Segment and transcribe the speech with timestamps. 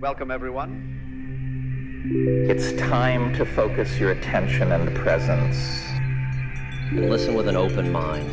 [0.00, 0.96] Welcome, everyone.
[2.48, 5.82] It's time to focus your attention and presence.
[6.88, 8.26] And listen with an open mind.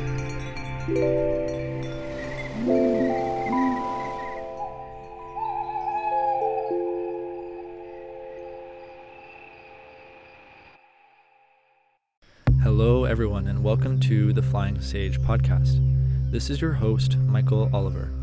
[12.64, 15.82] Hello, everyone, and welcome to the Flying Sage podcast.
[16.32, 18.18] This is your host, Michael Oliver.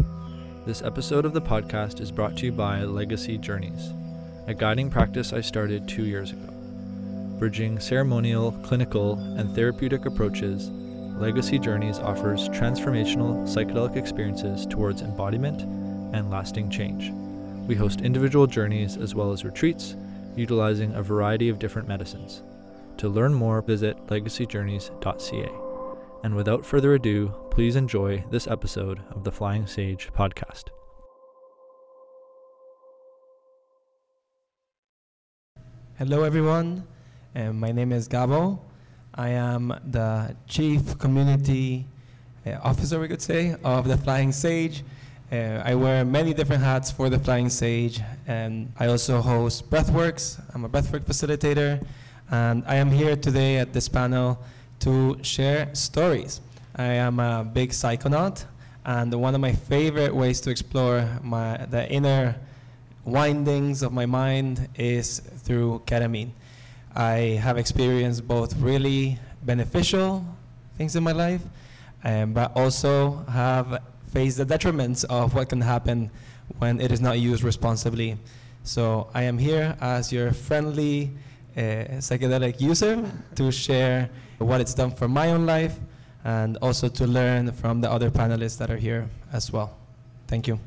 [0.66, 3.92] This episode of the podcast is brought to you by Legacy Journeys,
[4.46, 6.50] a guiding practice I started two years ago.
[7.38, 10.70] Bridging ceremonial, clinical, and therapeutic approaches,
[11.20, 15.64] Legacy Journeys offers transformational psychedelic experiences towards embodiment
[16.14, 17.12] and lasting change.
[17.68, 19.96] We host individual journeys as well as retreats,
[20.34, 22.42] utilizing a variety of different medicines.
[22.96, 25.63] To learn more, visit legacyjourneys.ca.
[26.24, 30.70] And without further ado, please enjoy this episode of the Flying Sage podcast.
[35.98, 36.86] Hello, everyone.
[37.36, 38.58] Um, my name is Gabo.
[39.14, 41.84] I am the Chief Community
[42.46, 44.82] uh, Officer, we could say, of the Flying Sage.
[45.30, 50.40] Uh, I wear many different hats for the Flying Sage, and I also host Breathworks.
[50.54, 51.86] I'm a Breathwork facilitator,
[52.30, 54.42] and I am here today at this panel
[54.80, 56.40] to share stories.
[56.76, 58.44] I am a big psychonaut,
[58.84, 62.36] and one of my favorite ways to explore my, the inner
[63.04, 66.30] windings of my mind is through ketamine.
[66.94, 70.24] I have experienced both really beneficial
[70.76, 71.42] things in my life,
[72.04, 76.10] um, but also have faced the detriments of what can happen
[76.58, 78.16] when it is not used responsibly.
[78.62, 81.10] So I am here as your friendly
[81.56, 85.78] uh, psychedelic user to share what it's done for my own life
[86.24, 89.76] and also to learn from the other panelists that are here as well.
[90.26, 90.58] Thank you.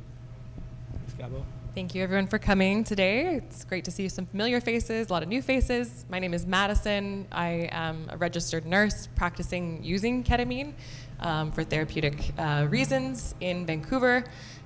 [1.73, 3.35] Thank you, everyone, for coming today.
[3.35, 6.05] It's great to see some familiar faces, a lot of new faces.
[6.09, 7.27] My name is Madison.
[7.31, 10.73] I am a registered nurse practicing using ketamine
[11.19, 14.23] um, for therapeutic uh, reasons in Vancouver.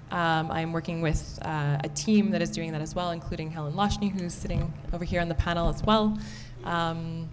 [0.09, 3.73] Um, I'm working with uh, a team that is doing that as well, including Helen
[3.73, 6.17] Loshny, who's sitting over here on the panel as well.
[6.63, 7.29] Um,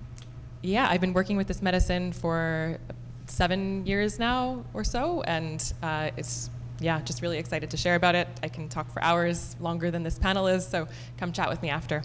[0.63, 2.79] yeah, I've been working with this medicine for
[3.27, 8.15] seven years now or so, and uh, it's yeah, just really excited to share about
[8.15, 8.29] it.
[8.43, 11.71] I can talk for hours longer than this panel is, so come chat with me
[11.71, 12.03] after.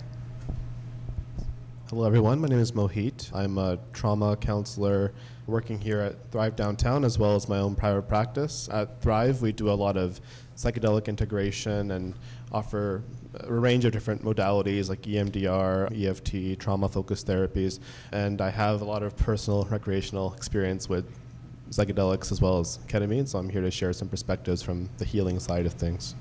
[1.90, 2.40] Hello, everyone.
[2.40, 3.32] My name is Mohit.
[3.36, 5.14] I'm a trauma counselor
[5.46, 8.68] working here at Thrive Downtown as well as my own private practice.
[8.72, 10.20] At Thrive, we do a lot of
[10.56, 12.16] psychedelic integration and
[12.52, 13.04] offer
[13.40, 17.80] a range of different modalities like EMDR, EFT, trauma focused therapies.
[18.12, 21.06] And I have a lot of personal recreational experience with
[21.70, 25.40] psychedelics as well as ketamine, so I'm here to share some perspectives from the healing
[25.40, 26.16] side of things.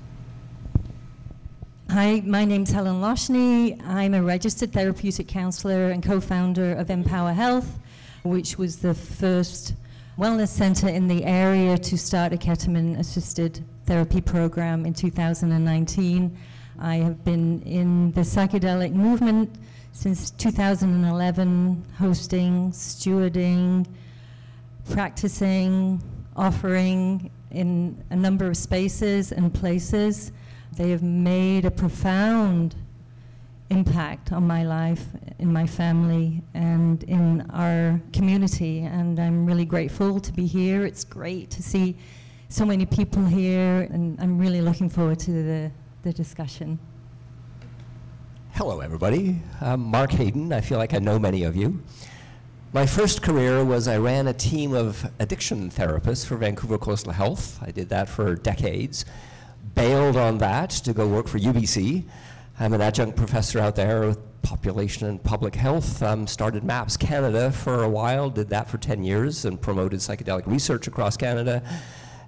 [1.89, 3.79] Hi, my name's Helen Loshny.
[3.87, 7.79] I'm a registered therapeutic counselor and co founder of Empower Health,
[8.23, 9.75] which was the first
[10.17, 16.35] wellness center in the area to start a ketamine assisted therapy program in 2019.
[16.79, 19.55] I have been in the psychedelic movement
[19.91, 23.85] since 2011, hosting, stewarding,
[24.89, 26.01] practicing,
[26.35, 30.31] offering in a number of spaces and places.
[30.75, 32.75] They have made a profound
[33.69, 35.05] impact on my life,
[35.39, 38.79] in my family, and in our community.
[38.79, 40.85] And I'm really grateful to be here.
[40.85, 41.95] It's great to see
[42.49, 45.71] so many people here, and I'm really looking forward to the,
[46.03, 46.77] the discussion.
[48.51, 49.41] Hello, everybody.
[49.61, 50.51] I'm Mark Haden.
[50.51, 51.81] I feel like I know many of you.
[52.73, 57.57] My first career was I ran a team of addiction therapists for Vancouver Coastal Health.
[57.61, 59.05] I did that for decades.
[59.75, 62.03] Bailed on that to go work for UBC.
[62.59, 66.03] I'm an adjunct professor out there with population and public health.
[66.03, 70.47] Um, started MAPS Canada for a while, did that for 10 years, and promoted psychedelic
[70.47, 71.63] research across Canada.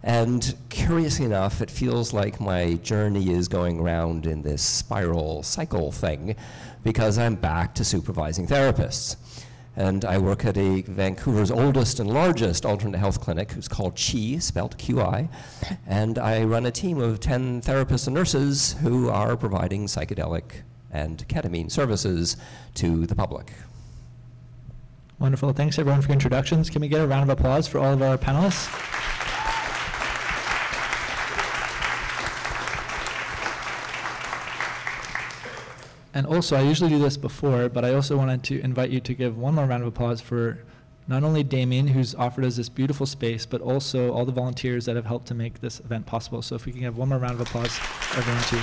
[0.05, 5.91] And curiously enough, it feels like my journey is going around in this spiral cycle
[5.91, 6.35] thing
[6.83, 9.15] because I'm back to supervising therapists.
[9.75, 14.39] And I work at a Vancouver's oldest and largest alternate health clinic, who's called QI,
[14.39, 15.27] spelled QI.
[15.87, 20.43] And I run a team of 10 therapists and nurses who are providing psychedelic
[20.91, 22.37] and ketamine services
[22.75, 23.51] to the public.
[25.17, 25.51] Wonderful.
[25.53, 26.69] Thanks, everyone, for introductions.
[26.69, 29.13] Can we get a round of applause for all of our panelists?
[36.15, 39.13] And also, I usually do this before, but I also wanted to invite you to
[39.13, 40.59] give one more round of applause for
[41.07, 44.95] not only Damien, who's offered us this beautiful space, but also all the volunteers that
[44.95, 46.41] have helped to make this event possible.
[46.41, 47.77] So if we can have one more round of applause,
[48.15, 48.61] everyone too.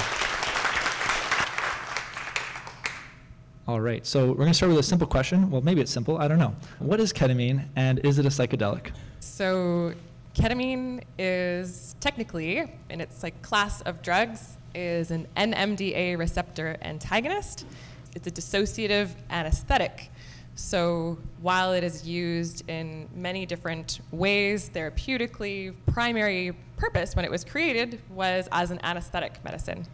[3.69, 5.51] All right, so we're going to start with a simple question.
[5.51, 6.57] Well, maybe it's simple, I don't know.
[6.79, 8.93] What is ketamine and is it a psychedelic?
[9.21, 9.93] So,
[10.35, 17.67] ketamine is technically, in its like class of drugs, is an NMDA receptor antagonist.
[18.15, 20.11] It's a dissociative anesthetic.
[20.55, 27.43] So, while it is used in many different ways therapeutically, primary purpose when it was
[27.43, 29.87] created was as an anesthetic medicine.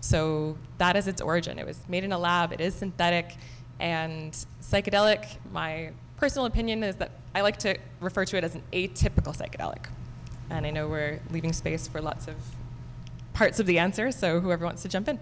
[0.00, 1.58] So that is its origin.
[1.60, 3.36] It was made in a lab, it is synthetic,
[3.78, 8.62] and psychedelic, my personal opinion is that I like to refer to it as an
[8.72, 9.86] atypical psychedelic.
[10.50, 12.34] And I know we're leaving space for lots of
[13.32, 15.18] parts of the answer, so whoever wants to jump in.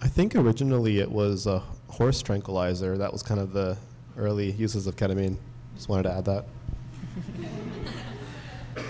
[0.00, 2.98] I think originally it was a horse tranquilizer.
[2.98, 3.76] That was kind of the
[4.16, 5.36] early uses of ketamine.
[5.76, 6.44] Just wanted to add that.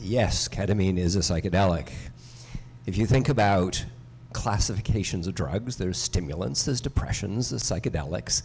[0.00, 1.90] yes, ketamine is a psychedelic.
[2.86, 3.84] If you think about
[4.32, 8.42] classifications of drugs, there's stimulants, there's depressions, there's psychedelics,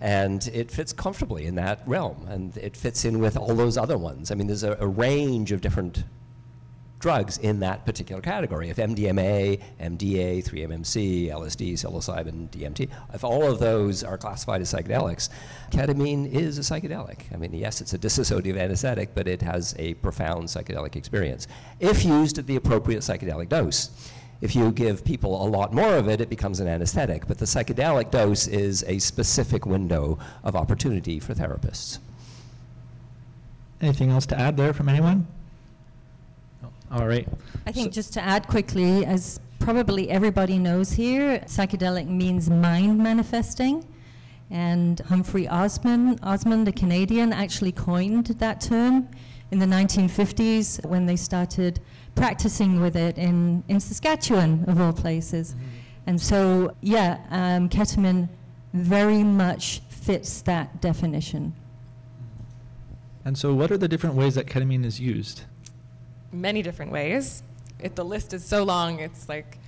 [0.00, 3.98] and it fits comfortably in that realm, and it fits in with all those other
[3.98, 4.30] ones.
[4.30, 6.04] I mean, there's a, a range of different
[7.04, 8.70] drugs in that particular category.
[8.70, 15.28] If MDMA, MDA, 3-MMC, LSD, psilocybin, DMT, if all of those are classified as psychedelics,
[15.70, 17.18] ketamine is a psychedelic.
[17.30, 21.46] I mean, yes, it's a dissociative anesthetic, but it has a profound psychedelic experience
[21.78, 23.90] if used at the appropriate psychedelic dose.
[24.40, 27.44] If you give people a lot more of it, it becomes an anesthetic, but the
[27.44, 31.98] psychedelic dose is a specific window of opportunity for therapists.
[33.82, 35.26] Anything else to add there from anyone?
[36.90, 37.26] All right.
[37.66, 42.98] I think so just to add quickly, as probably everybody knows here, psychedelic means mind
[42.98, 43.86] manifesting.
[44.50, 49.08] And Humphrey Osmond, Osmond, a Canadian, actually coined that term
[49.50, 51.80] in the 1950s when they started
[52.14, 55.54] practicing with it in, in Saskatchewan, of all places.
[55.54, 55.66] Mm-hmm.
[56.06, 58.28] And so, yeah, um, ketamine
[58.74, 61.54] very much fits that definition.
[63.24, 65.42] And so, what are the different ways that ketamine is used?
[66.34, 67.42] Many different ways.
[67.80, 69.58] If the list is so long, it's like,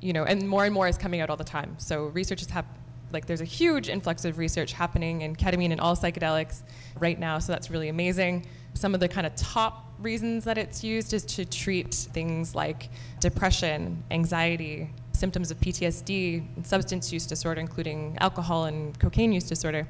[0.00, 1.76] you know, and more and more is coming out all the time.
[1.78, 2.64] So researchers have,
[3.12, 6.62] like, there's a huge influx of research happening in ketamine and all psychedelics
[6.98, 7.38] right now.
[7.38, 8.46] So that's really amazing.
[8.74, 12.88] Some of the kind of top reasons that it's used is to treat things like
[13.20, 19.86] depression, anxiety, symptoms of PTSD, and substance use disorder, including alcohol and cocaine use disorder.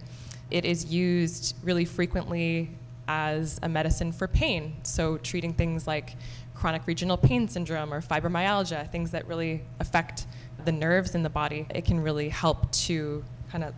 [0.51, 2.71] It is used really frequently
[3.11, 4.77] as a medicine for pain.
[4.83, 6.17] So, treating things like
[6.55, 10.27] chronic regional pain syndrome or fibromyalgia, things that really affect
[10.65, 13.75] the nerves in the body, it can really help to kind of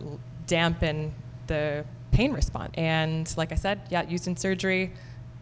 [0.47, 1.15] dampen
[1.47, 2.73] the pain response.
[2.75, 4.93] And, like I said, yeah, used in surgery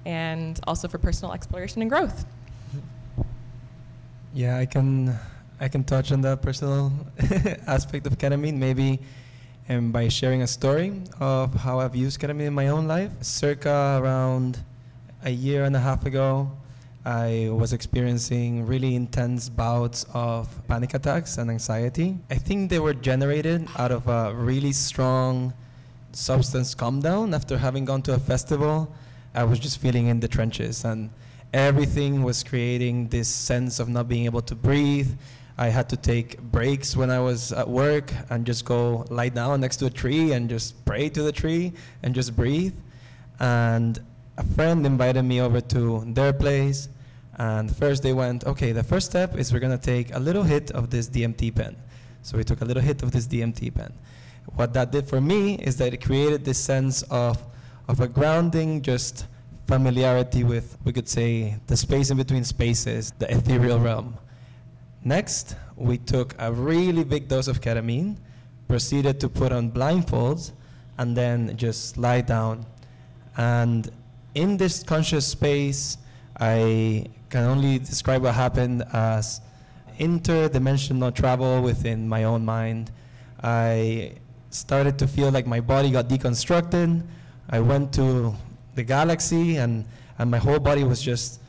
[0.07, 2.25] and also for personal exploration and growth.
[4.33, 5.19] Yeah, I can
[5.61, 6.93] I can touch on that personal
[7.67, 8.57] aspect of ketamine.
[8.57, 9.01] Maybe
[9.71, 13.13] and by sharing a story of how I've used ketamine in my own life.
[13.21, 14.59] Circa around
[15.23, 16.51] a year and a half ago,
[17.05, 22.19] I was experiencing really intense bouts of panic attacks and anxiety.
[22.31, 25.55] I think they were generated out of a really strong
[26.11, 28.93] substance calm down after having gone to a festival.
[29.37, 31.11] I was just feeling in the trenches and
[31.53, 35.13] everything was creating this sense of not being able to breathe
[35.61, 39.61] I had to take breaks when I was at work and just go lie down
[39.61, 42.73] next to a tree and just pray to the tree and just breathe.
[43.41, 44.01] And
[44.39, 46.89] a friend invited me over to their place.
[47.37, 50.45] And first they went, okay, the first step is we're going to take a little
[50.45, 51.77] hit of this DMT pen.
[52.23, 53.93] So we took a little hit of this DMT pen.
[54.55, 57.37] What that did for me is that it created this sense of,
[57.87, 59.27] of a grounding, just
[59.67, 64.17] familiarity with, we could say, the space in between spaces, the ethereal realm.
[65.03, 68.19] Next, we took a really big dose of ketamine,
[68.69, 70.53] proceeded to put on blindfolds,
[70.99, 72.67] and then just lie down.
[73.39, 73.91] And
[74.35, 75.97] in this conscious space,
[76.39, 79.41] I can only describe what happened as
[79.99, 82.91] interdimensional travel within my own mind.
[83.43, 84.17] I
[84.51, 87.03] started to feel like my body got deconstructed.
[87.49, 88.35] I went to
[88.75, 89.87] the galaxy, and,
[90.19, 91.40] and my whole body was just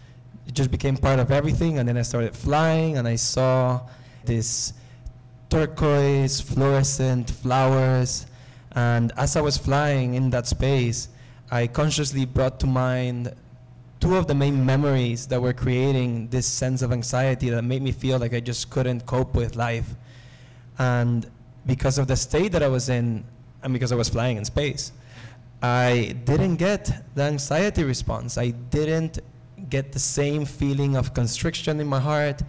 [0.52, 1.80] it just became part of everything.
[1.80, 3.80] And then I started flying, and I saw
[4.26, 4.74] this
[5.50, 8.26] turquoise, fluorescent flowers.
[8.74, 11.08] And as I was flying in that space,
[11.52, 13.34] I consciously brought to mind
[14.02, 17.94] two of the main memories that were creating this sense of anxiety that made me
[17.94, 19.96] feel like I just couldn't cope with life.
[20.80, 21.30] And
[21.66, 23.24] because of the state that I was in,
[23.64, 24.92] and because I was flying in space,
[25.64, 28.38] I didn't get the anxiety response.
[28.38, 29.20] I didn't
[29.72, 32.44] get the same feeling of constriction in my heart.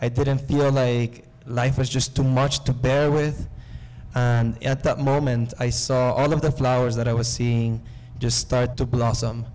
[0.00, 3.48] I didn't feel like life was just too much to bear with.
[4.14, 7.82] And at that moment, I saw all of the flowers that I was seeing
[8.18, 9.46] just start to blossom.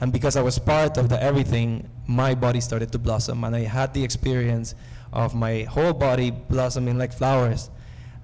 [0.00, 3.44] And because I was part of the everything, my body started to blossom.
[3.44, 4.74] And I had the experience
[5.12, 7.70] of my whole body blossoming like flowers.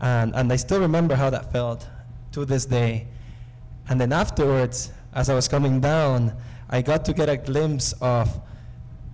[0.01, 1.89] And, and I still remember how that felt
[2.33, 3.07] to this day.
[3.89, 6.33] And then afterwards, as I was coming down,
[6.73, 8.41] I got to get a glimpse of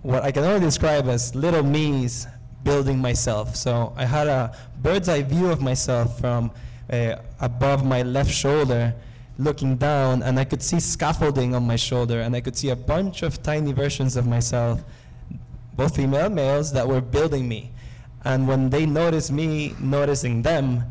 [0.01, 2.25] what I can only describe as little me's
[2.63, 3.53] building myself.
[3.53, 6.51] So I had a bird's eye view of myself from
[6.89, 8.95] uh, above my left shoulder,
[9.37, 12.77] looking down, and I could see scaffolding on my shoulder, and I could see a
[12.77, 14.81] bunch of tiny versions of myself,
[15.73, 17.71] both female and males, that were building me.
[18.23, 20.83] And when they noticed me noticing them,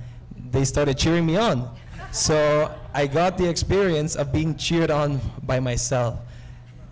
[0.50, 1.74] they started cheering me on.
[2.12, 6.18] So I got the experience of being cheered on by myself.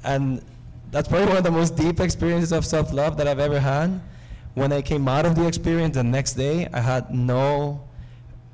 [0.06, 0.40] And
[0.92, 4.00] that's probably one of the most deep experiences of self love that I've ever had.
[4.54, 7.82] When I came out of the experience the next day, I had no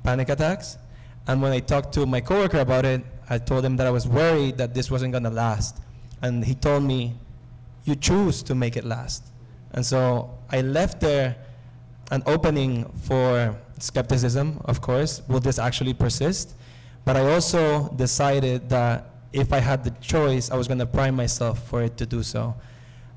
[0.03, 0.77] panic attacks.
[1.27, 4.07] And when I talked to my coworker about it, I told him that I was
[4.07, 5.77] worried that this wasn't going to last.
[6.21, 7.13] And he told me,
[7.85, 9.23] You choose to make it last.
[9.71, 11.35] And so I left there
[12.11, 15.21] an opening for skepticism, of course.
[15.27, 16.55] Will this actually persist?
[17.05, 21.15] But I also decided that if I had the choice, I was going to prime
[21.15, 22.55] myself for it to do so.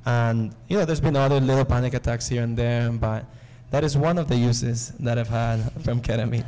[0.04, 3.25] And, you know, there's been other little panic attacks here and there, but
[3.70, 6.46] that is one of the uses that I've had from ketamine.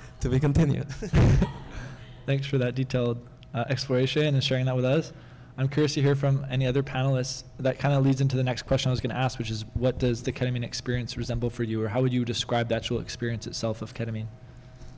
[0.20, 0.86] to be continued.
[2.26, 3.18] Thanks for that detailed
[3.54, 5.12] uh, exploration and sharing that with us.
[5.58, 7.44] I'm curious to hear from any other panelists.
[7.58, 9.64] That kind of leads into the next question I was going to ask, which is
[9.74, 13.00] what does the ketamine experience resemble for you, or how would you describe the actual
[13.00, 14.26] experience itself of ketamine?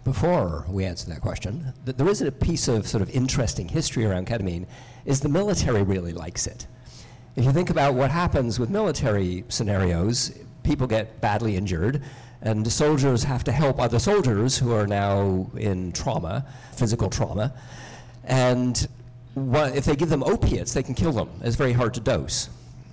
[0.05, 4.07] Before we answer that question, th- there is a piece of sort of interesting history
[4.07, 4.67] around ketamine,
[5.05, 6.67] is the military really likes it.
[7.37, 12.03] If you think about what happens with military scenarios, people get badly injured,
[12.43, 17.53] and soldiers have to help other soldiers who are now in trauma, physical trauma,
[18.25, 18.89] and
[19.37, 21.29] if they give them opiates, they can kill them.
[21.43, 22.49] It's very hard to dose.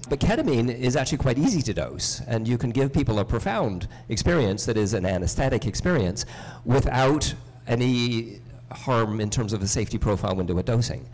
[0.08, 3.88] But ketamine is actually quite easy to dose, and you can give people a profound
[4.10, 6.26] experience that is an anesthetic experience
[6.64, 7.34] without
[7.68, 8.40] any
[8.72, 11.08] harm in terms of the safety profile when of dosing.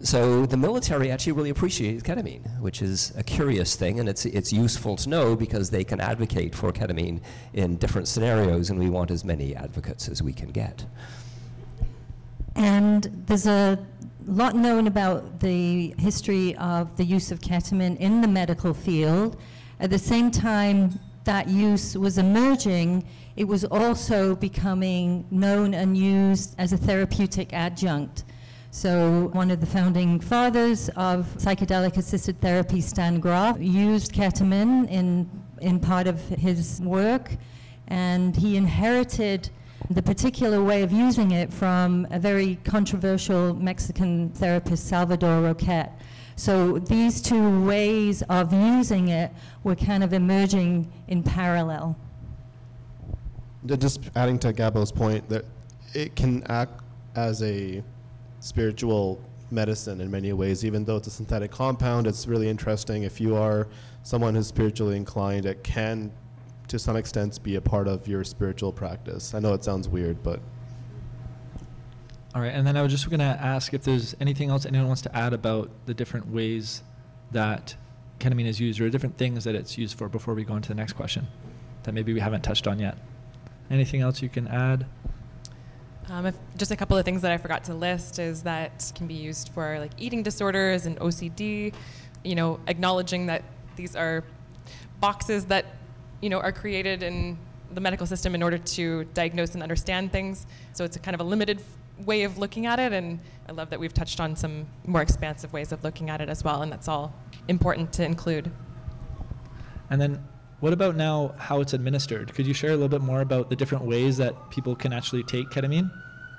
[0.00, 4.52] So the military actually really appreciates ketamine, which is a curious thing, and it's, it's
[4.52, 7.20] useful to know because they can advocate for ketamine
[7.54, 10.84] in different scenarios, and we want as many advocates as we can get.
[12.56, 13.78] And there's a
[14.26, 19.36] lot known about the history of the use of ketamine in the medical field.
[19.80, 23.04] At the same time that use was emerging,
[23.36, 28.24] it was also becoming known and used as a therapeutic adjunct.
[28.70, 35.30] So, one of the founding fathers of psychedelic assisted therapy, Stan Grof, used ketamine in,
[35.60, 37.30] in part of his work,
[37.86, 39.50] and he inherited
[39.90, 45.90] the particular way of using it from a very controversial Mexican therapist, Salvador Roquet.
[46.36, 49.30] So these two ways of using it
[49.62, 51.96] were kind of emerging in parallel.
[53.66, 55.44] Just adding to Gabo's point, that
[55.94, 56.82] it can act
[57.14, 57.82] as a
[58.40, 62.06] spiritual medicine in many ways, even though it's a synthetic compound.
[62.06, 63.04] It's really interesting.
[63.04, 63.68] If you are
[64.02, 66.10] someone who's spiritually inclined, it can
[66.74, 69.32] to some extent be a part of your spiritual practice.
[69.32, 70.40] I know it sounds weird, but.
[72.34, 74.88] All right, and then I was just going to ask if there's anything else anyone
[74.88, 76.82] wants to add about the different ways
[77.30, 77.76] that
[78.18, 80.74] ketamine is used or different things that it's used for before we go into the
[80.74, 81.28] next question
[81.84, 82.98] that maybe we haven't touched on yet.
[83.70, 84.84] Anything else you can add?
[86.08, 89.06] Um, if, just a couple of things that I forgot to list is that can
[89.06, 91.72] be used for like eating disorders and OCD.
[92.24, 93.44] You know, acknowledging that
[93.76, 94.24] these are
[95.00, 95.66] boxes that
[96.24, 97.36] you know, are created in
[97.74, 100.46] the medical system in order to diagnose and understand things.
[100.72, 101.60] So it's a kind of a limited
[102.06, 105.52] way of looking at it, and I love that we've touched on some more expansive
[105.52, 107.12] ways of looking at it as well, and that's all
[107.48, 108.50] important to include.
[109.90, 110.26] And then,
[110.60, 112.32] what about now how it's administered?
[112.32, 115.24] Could you share a little bit more about the different ways that people can actually
[115.24, 115.90] take ketamine,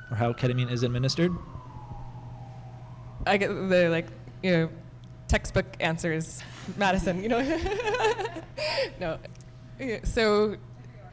[0.09, 1.31] or how ketamine is administered?
[3.27, 4.07] I get the like,
[4.41, 4.69] you know,
[5.27, 6.41] textbook answers,
[6.75, 7.21] Madison.
[7.21, 7.59] You know,
[8.99, 9.19] no,
[10.03, 10.55] so,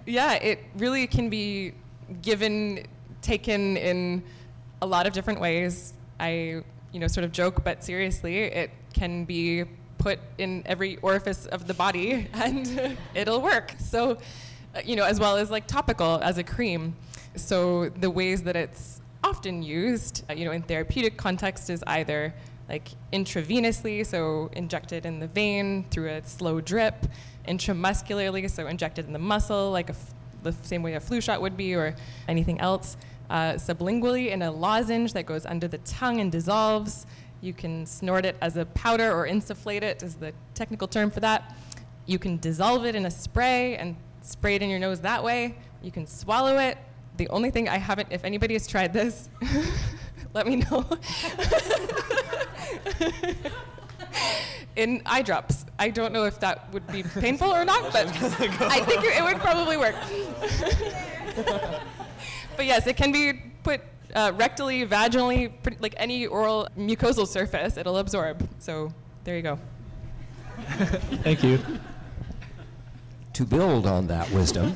[0.07, 1.73] yeah, it really can be
[2.21, 2.87] given,
[3.21, 4.23] taken in
[4.81, 5.95] a lot of different ways.
[6.21, 9.65] I, you know, sort of joke, but seriously, it can be
[9.99, 13.75] put in every orifice of the body and it'll work.
[13.79, 14.19] So,
[14.75, 16.97] uh, you know, as well as like topical as a cream.
[17.37, 22.35] So the ways that it's often used, uh, you know, in therapeutic context is either
[22.69, 27.07] like intravenously, so injected in the vein through a slow drip,
[27.47, 29.91] intramuscularly, so injected in the muscle, like
[30.43, 31.95] the same way a flu shot would be or
[32.29, 32.97] anything else.
[33.31, 37.07] Uh, sublingually in a lozenge that goes under the tongue and dissolves.
[37.41, 41.21] You can snort it as a powder or insufflate it, is the technical term for
[41.21, 41.57] that.
[42.07, 45.57] You can dissolve it in a spray and spray it in your nose that way.
[45.83, 46.79] You can swallow it.
[47.17, 49.29] The only thing I haven't, if anybody has tried this,
[50.35, 50.85] let me know.
[54.77, 55.65] in eye drops.
[55.79, 59.39] I don't know if that would be painful or not, but I think it would
[59.39, 59.95] probably work.
[62.57, 63.81] but yes, it can be put
[64.15, 68.49] uh, rectally, vaginally, pretty, like any oral mucosal surface, it'll absorb.
[68.59, 68.93] So
[69.25, 69.59] there you go.
[71.23, 71.59] Thank you.
[73.35, 74.75] To build on that wisdom,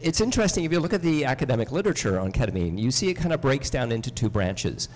[0.00, 3.32] it's interesting if you look at the academic literature on ketamine, you see it kind
[3.32, 4.88] of breaks down into two branches.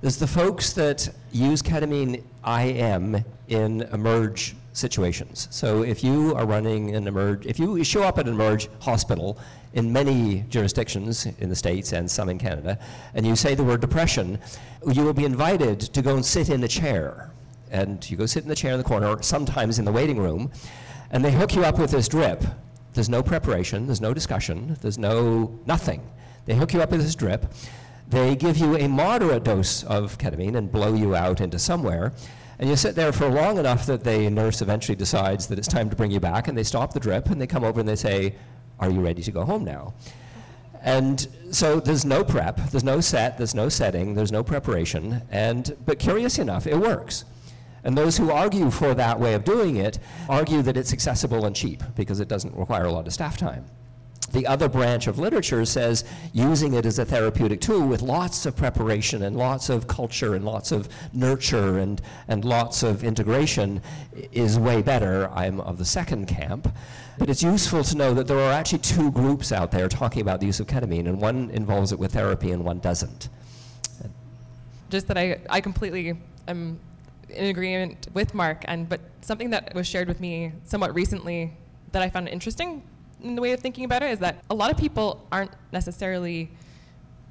[0.00, 5.48] There's the folks that use ketamine IM in emerge situations.
[5.50, 9.38] So if you are running an emerge, if you show up at an emerge hospital
[9.74, 12.78] in many jurisdictions in the States and some in Canada,
[13.14, 14.38] and you say the word depression,
[14.90, 17.30] you will be invited to go and sit in a chair.
[17.70, 20.50] And you go sit in the chair in the corner, sometimes in the waiting room,
[21.10, 22.42] and they hook you up with this drip.
[22.92, 26.02] There's no preparation, there's no discussion, there's no nothing.
[26.46, 27.52] They hook you up with this drip.
[28.08, 32.12] They give you a moderate dose of ketamine and blow you out into somewhere.
[32.58, 35.88] And you sit there for long enough that the nurse eventually decides that it's time
[35.90, 37.96] to bring you back, and they stop the drip and they come over and they
[37.96, 38.34] say,
[38.80, 39.94] Are you ready to go home now?
[40.82, 45.76] And so there's no prep, there's no set, there's no setting, there's no preparation, and
[45.84, 47.24] but curious enough, it works.
[47.84, 51.56] And those who argue for that way of doing it argue that it's accessible and
[51.56, 53.64] cheap because it doesn't require a lot of staff time.
[54.32, 58.54] The other branch of literature says using it as a therapeutic tool with lots of
[58.54, 63.82] preparation and lots of culture and lots of nurture and, and lots of integration
[64.30, 65.28] is way better.
[65.32, 66.72] I'm of the second camp.
[67.18, 70.40] But it's useful to know that there are actually two groups out there talking about
[70.40, 73.28] the use of ketamine, and one involves it with therapy and one doesn't.
[74.90, 76.16] Just that I, I completely
[76.48, 76.78] am
[77.30, 81.52] in agreement with Mark, and but something that was shared with me somewhat recently
[81.92, 82.82] that I found interesting
[83.22, 86.50] in the way of thinking about it is that a lot of people aren't necessarily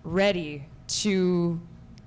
[0.03, 1.59] ready to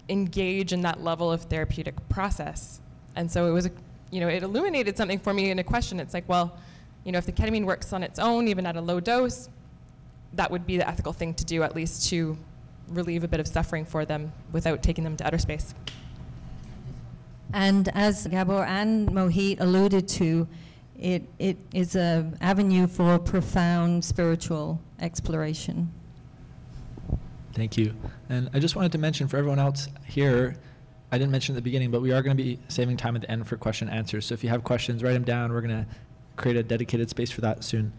[0.09, 2.81] engage in that level of therapeutic process,
[3.17, 3.71] and so it was, a,
[4.11, 6.01] you know, it illuminated something for me in a question.
[6.01, 6.57] It's like, well,
[7.05, 9.49] you know, if the ketamine works on its own, even at a low dose,
[10.35, 12.37] that would be the ethical thing to do, at least to
[12.89, 15.75] relieve a bit of suffering for them without taking them to outer space.
[17.53, 20.49] And as Gabo and Mohit alluded to,
[20.99, 25.93] it, it is an avenue for profound spiritual exploration.
[27.55, 27.95] Thank you.
[28.29, 30.57] And I just wanted to mention for everyone else here,
[31.11, 33.23] I didn't mention at the beginning, but we are going to be saving time at
[33.23, 34.25] the end for question and answers.
[34.27, 35.53] So if you have questions, write them down.
[35.53, 35.87] We're going to
[36.37, 37.93] create a dedicated space for that soon.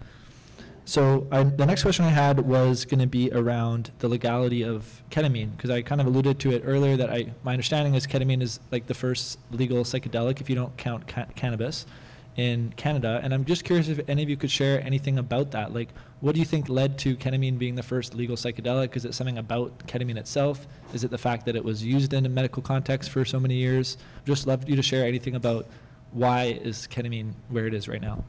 [0.86, 5.02] So I, the next question I had was going to be around the legality of
[5.10, 8.41] ketamine because I kind of alluded to it earlier that I my understanding is ketamine
[8.41, 11.86] is like the first legal psychedelic if you don't count ca- cannabis
[12.36, 15.74] in Canada and I'm just curious if any of you could share anything about that.
[15.74, 15.88] Like
[16.19, 18.96] what do you think led to ketamine being the first legal psychedelic?
[18.98, 20.67] Is it something about ketamine itself?
[20.93, 23.56] Is it the fact that it was used in a medical context for so many
[23.56, 23.98] years?
[24.26, 25.65] Just love you to share anything about
[26.12, 28.24] why is ketamine where it is right now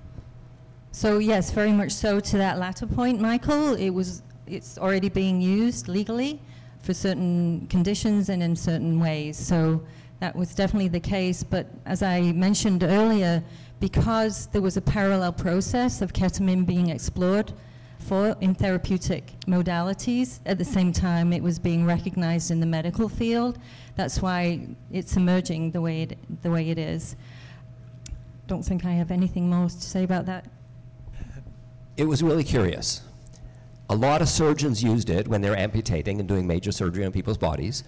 [0.94, 3.74] So yes, very much so to that latter point, Michael.
[3.74, 6.40] It was it's already being used legally
[6.82, 9.36] for certain conditions and in certain ways.
[9.36, 9.82] So
[10.20, 11.42] that was definitely the case.
[11.42, 13.42] But as I mentioned earlier,
[13.80, 17.52] because there was a parallel process of ketamine being explored
[17.98, 23.08] for in therapeutic modalities, at the same time it was being recognized in the medical
[23.08, 23.58] field.
[23.96, 27.16] That's why it's emerging the way it, the way it is.
[28.46, 30.44] Don't think I have anything more to say about that.
[31.96, 33.02] It was really curious.
[33.88, 37.38] A lot of surgeons used it when they're amputating and doing major surgery on people's
[37.38, 37.84] bodies.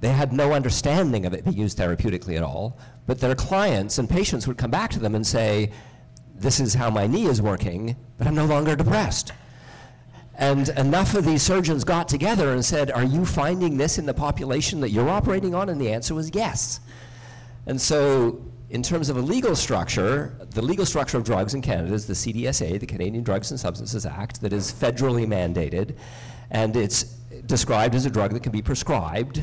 [0.00, 4.10] They had no understanding of it being used therapeutically at all, but their clients and
[4.10, 5.70] patients would come back to them and say,
[6.34, 9.32] This is how my knee is working, but I'm no longer depressed.
[10.38, 14.14] And enough of these surgeons got together and said, Are you finding this in the
[14.14, 15.68] population that you're operating on?
[15.68, 16.80] And the answer was yes.
[17.66, 18.40] And so,
[18.76, 22.12] in terms of a legal structure, the legal structure of drugs in Canada is the
[22.12, 25.96] CDSA, the Canadian Drugs and Substances Act, that is federally mandated,
[26.50, 27.04] and it's
[27.46, 29.42] described as a drug that can be prescribed.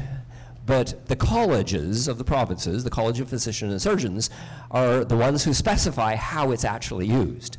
[0.67, 4.29] But the colleges of the provinces, the College of Physicians and Surgeons,
[4.69, 7.57] are the ones who specify how it's actually used.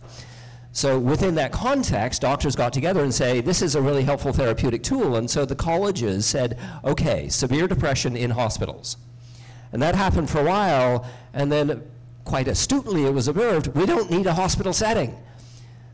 [0.71, 4.85] So within that context, doctors got together and say, this is a really helpful therapeutic
[4.85, 5.17] tool.
[5.17, 8.97] And so the colleges said, okay, severe depression in hospitals.
[9.75, 11.83] And that happened for a while, and then
[12.25, 15.19] quite astutely it was observed, we don't need a hospital setting.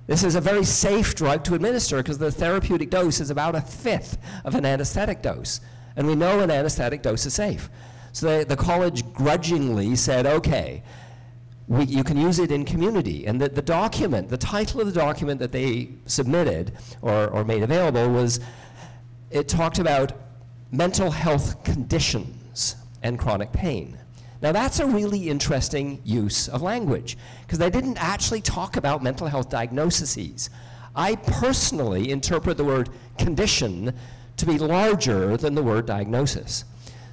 [0.06, 3.62] This is a very safe drug to administer because the therapeutic dose is about a
[3.62, 5.60] fifth of an anesthetic dose.
[5.96, 7.70] And we know an anesthetic dose is safe.
[8.12, 10.82] So the, the college grudgingly said, okay,
[11.66, 13.26] we, you can use it in community.
[13.26, 17.62] And the, the document, the title of the document that they submitted or, or made
[17.62, 18.40] available was,
[19.30, 20.12] it talked about
[20.70, 22.39] mental health conditions
[23.02, 23.98] and chronic pain.
[24.42, 29.26] Now, that's a really interesting use of language because they didn't actually talk about mental
[29.26, 30.48] health diagnoses.
[30.96, 33.94] I personally interpret the word condition
[34.38, 36.64] to be larger than the word diagnosis.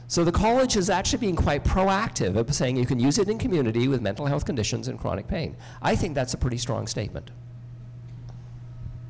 [0.07, 3.37] So the college is actually being quite proactive of saying you can use it in
[3.37, 5.57] community with mental health conditions and chronic pain.
[5.81, 7.29] I think that's a pretty strong statement.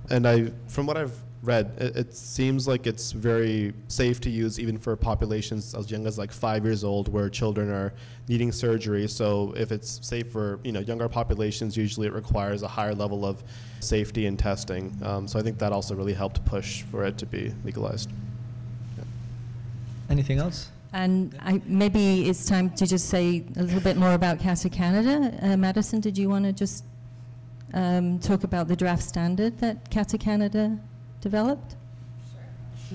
[0.09, 4.59] And I, from what I've read, it, it, seems like it's very safe to use
[4.59, 7.93] even for populations as young as like five years old, where children are
[8.27, 9.07] needing surgery.
[9.07, 13.25] So if it's safe for you know younger populations, usually it requires a higher level
[13.25, 13.43] of
[13.79, 14.95] safety and testing.
[15.03, 18.09] Um, so I think that also really helped push for it to be legalized.
[18.97, 19.03] Yeah.
[20.09, 20.69] Anything else?
[20.93, 25.37] And I, maybe it's time to just say a little bit more about CATA Canada.
[25.41, 26.85] Uh, Madison, did you want to just
[27.73, 30.79] um, talk about the draft standard that CATA Canada
[31.21, 31.75] developed?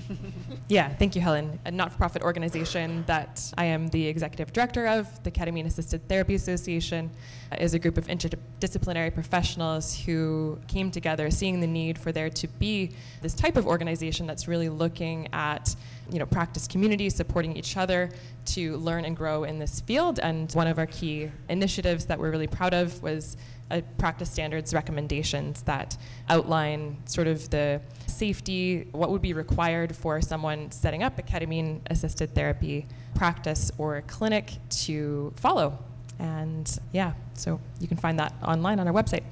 [0.68, 1.58] yeah, thank you, Helen.
[1.64, 6.06] A not for profit organization that I am the executive director of, the Ketamine Assisted
[6.08, 7.11] Therapy Association,
[7.50, 12.30] uh, is a group of interdisciplinary professionals who came together seeing the need for there
[12.30, 15.74] to be this type of organization that's really looking at
[16.11, 18.11] you know, practice communities supporting each other
[18.44, 20.18] to learn and grow in this field.
[20.18, 23.37] And one of our key initiatives that we're really proud of was
[23.70, 25.96] a practice standards recommendations that
[26.28, 27.80] outline sort of the
[28.12, 34.03] safety, what would be required for someone setting up a ketamine assisted therapy practice or
[34.03, 35.79] clinic to follow.
[36.18, 39.25] And yeah, so you can find that online on our website.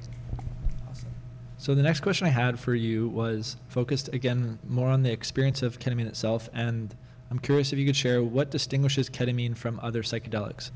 [1.59, 5.63] So the next question I had for you was focused again more on the experience
[5.63, 6.95] of ketamine itself, and
[7.31, 10.71] I'm curious if you could share what distinguishes ketamine from other psychedelics.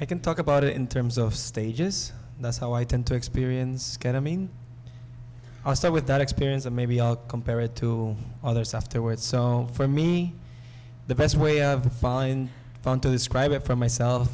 [0.00, 2.12] I can talk about it in terms of stages.
[2.40, 4.48] That's how I tend to experience ketamine.
[5.66, 9.24] I'll start with that experience and maybe I'll compare it to others afterwards.
[9.24, 10.32] So for me,
[11.08, 12.50] the best way I've found
[12.82, 14.28] found to describe it for myself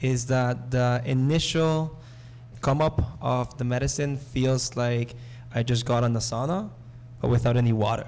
[0.00, 1.98] is that the initial
[2.60, 5.16] come up of the medicine feels like
[5.52, 6.70] I just got on the sauna,
[7.20, 8.06] but without any water.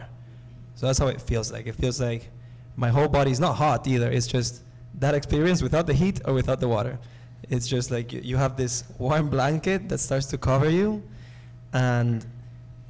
[0.77, 1.67] So that's how it feels like.
[1.67, 2.31] It feels like
[2.77, 4.09] my whole body is not hot either.
[4.09, 4.63] It's just
[5.01, 6.97] that experience without the heat or without the water.
[7.51, 11.03] It's just like you have this warm blanket that starts to cover you,
[11.73, 12.25] and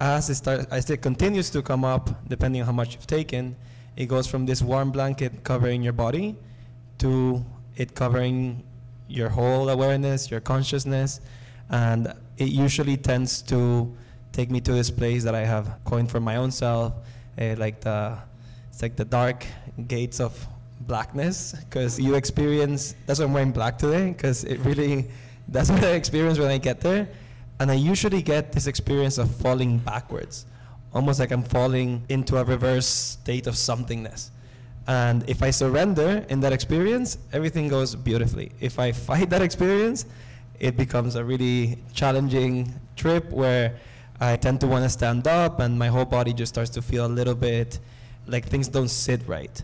[0.01, 3.57] as it as it continues to come up, depending on how much you've taken,
[3.97, 6.37] it goes from this warm blanket covering your body
[6.99, 7.45] to
[7.77, 8.63] it covering
[9.09, 11.21] your whole awareness, your consciousness,
[11.71, 13.93] and it usually tends to
[14.33, 16.93] take me to this place that I have coined for my own self,
[17.41, 18.19] uh, like the
[18.69, 19.45] it's like the dark
[19.89, 20.47] gates of
[20.83, 22.95] blackness, because you experience.
[23.07, 25.11] That's why I'm wearing black today, because it really
[25.49, 27.09] that's what I experience when I get there
[27.61, 30.47] and I usually get this experience of falling backwards,
[30.93, 34.31] almost like I'm falling into a reverse state of somethingness.
[34.87, 38.53] And if I surrender in that experience, everything goes beautifully.
[38.61, 40.07] If I fight that experience,
[40.61, 43.77] it becomes a really challenging trip where
[44.21, 47.07] I tend to want to stand up and my whole body just starts to feel
[47.07, 47.79] a little bit
[48.27, 49.63] like things don't sit right.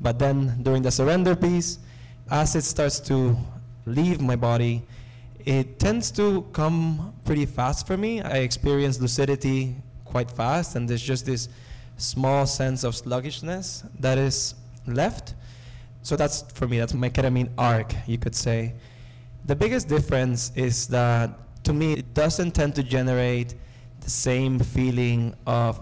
[0.00, 1.78] But then during the surrender piece,
[2.30, 3.36] as it starts to
[3.86, 4.82] leave my body,
[5.44, 8.22] it tends to come pretty fast for me.
[8.22, 11.48] I experience lucidity quite fast, and there's just this
[11.96, 14.54] small sense of sluggishness that is
[14.86, 15.34] left.
[16.02, 18.74] So that's for me, that's my ketamine arc, you could say.
[19.44, 21.30] The biggest difference is that
[21.64, 23.54] to me, it doesn't tend to generate
[24.00, 25.80] the same feeling of,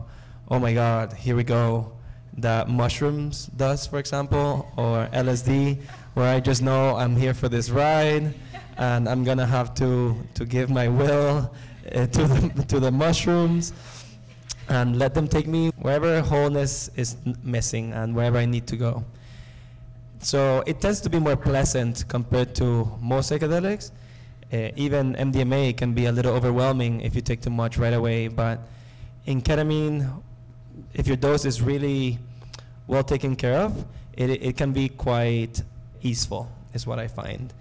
[0.48, 1.92] oh my God, here we go,
[2.38, 5.80] that mushrooms does, for example, or LSD,
[6.14, 8.34] where I just know I'm here for this ride
[8.78, 11.52] and I'm gonna have to to give my will
[11.94, 13.72] uh, to the to the mushrooms
[14.68, 19.04] and let them take me wherever wholeness is missing and wherever I need to go.
[20.20, 23.90] So it tends to be more pleasant compared to most psychedelics.
[24.52, 28.28] Uh, even MDMA can be a little overwhelming if you take too much right away,
[28.28, 28.60] but
[29.26, 30.22] in ketamine,
[30.94, 32.18] if your dose is really
[32.86, 35.62] well taken care of, it, it can be quite
[36.02, 37.52] easeful, is what I find.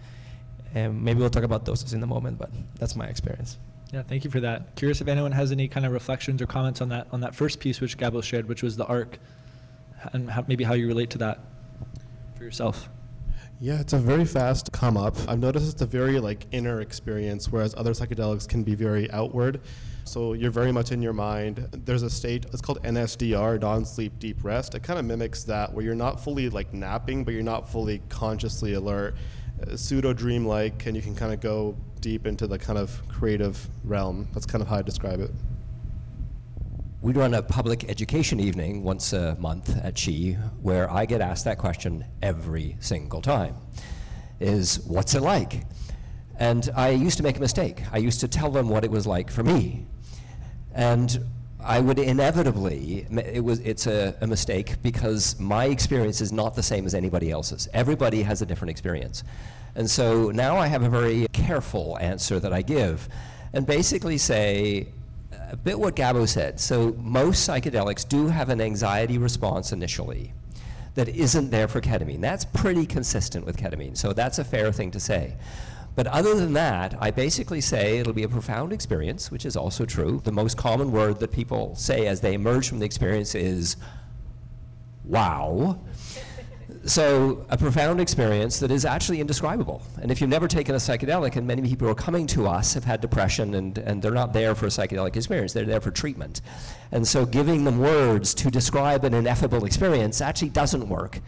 [0.74, 3.58] And maybe we'll talk about doses in a moment, but that's my experience.
[3.92, 4.76] Yeah, thank you for that.
[4.76, 7.60] Curious if anyone has any kind of reflections or comments on that on that first
[7.60, 9.20] piece which Gabo shared, which was the arc,
[10.14, 11.40] and how, maybe how you relate to that
[12.38, 12.90] for yourself.
[13.60, 15.16] Yeah, it's a very fast come up.
[15.28, 19.62] I've noticed it's a very like inner experience, whereas other psychedelics can be very outward.
[20.04, 21.68] So you're very much in your mind.
[21.86, 24.74] There's a state, it's called NSDR, non-sleep deep rest.
[24.74, 28.02] It kind of mimics that where you're not fully like napping, but you're not fully
[28.10, 29.16] consciously alert.
[29.76, 34.28] Pseudo dream-like, and you can kind of go deep into the kind of creative realm.
[34.34, 35.32] That's kind of how I describe it.
[37.02, 41.46] We run a public education evening once a month at Qi where I get asked
[41.46, 43.56] that question every single time
[44.40, 45.66] is what's it like?
[46.38, 47.84] And I used to make a mistake.
[47.92, 49.86] I used to tell them what it was like for me.
[50.74, 51.26] And
[51.64, 56.64] I would inevitably, it was, it's a, a, mistake because my experience is not the
[56.64, 57.68] same as anybody else's.
[57.74, 59.24] Everybody has a different experience.
[59.76, 63.08] And so now I have a very careful answer that I give
[63.54, 64.88] and basically say,
[65.52, 66.60] a bit what Gabo said.
[66.60, 70.34] So most psychedelics do have an anxiety response initially
[70.96, 72.22] that isn't there for ketamine.
[72.22, 75.34] That's pretty consistent with ketamine, so that's a fair thing to say.
[75.96, 79.86] But other than that, I basically say it'll be a profound experience, which is also
[79.86, 80.22] true.
[80.24, 83.76] The most common word that people say as they emerge from the experience is
[85.04, 85.80] wow
[86.86, 89.82] so a profound experience that is actually indescribable.
[90.02, 92.74] And if you've never taken a psychedelic, and many people who are coming to us
[92.74, 95.92] have had depression and, and they're not there for a psychedelic experience, they're there for
[95.92, 96.42] treatment.
[96.92, 101.20] And so giving them words to describe an ineffable experience actually doesn't work.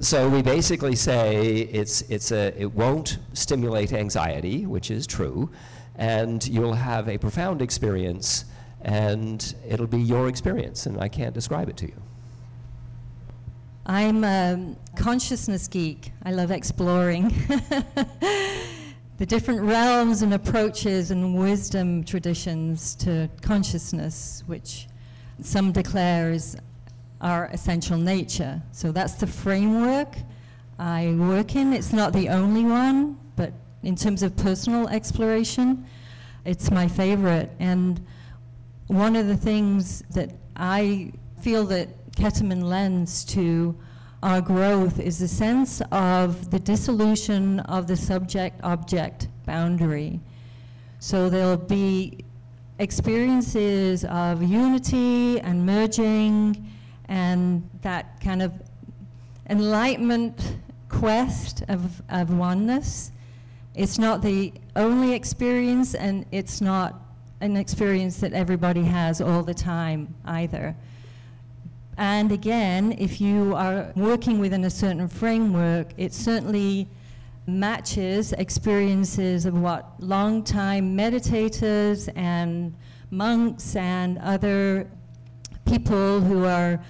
[0.00, 5.50] So we basically say it's, it's a, it won't stimulate anxiety, which is true,
[5.96, 8.46] and you'll have a profound experience,
[8.80, 12.02] and it'll be your experience, and I can't describe it to you.
[13.84, 16.12] I'm a consciousness geek.
[16.22, 17.28] I love exploring
[19.18, 24.86] the different realms and approaches and wisdom traditions to consciousness, which
[25.42, 26.56] some declare is
[27.22, 28.60] our essential nature.
[28.72, 30.16] So that's the framework
[30.78, 31.72] I work in.
[31.72, 35.86] It's not the only one, but in terms of personal exploration,
[36.44, 37.50] it's my favorite.
[37.60, 38.04] And
[38.88, 43.74] one of the things that I feel that ketamine lends to
[44.22, 50.20] our growth is the sense of the dissolution of the subject-object boundary.
[50.98, 52.24] So there'll be
[52.78, 56.71] experiences of unity and merging
[57.12, 58.54] and that kind of
[59.50, 60.56] enlightenment
[60.88, 63.12] quest of, of oneness.
[63.74, 67.02] It's not the only experience and it's not
[67.42, 70.74] an experience that everybody has all the time either.
[71.98, 76.88] And again, if you are working within a certain framework, it certainly
[77.46, 82.74] matches experiences of what long-time meditators and
[83.10, 84.88] monks and other
[85.66, 86.80] people who are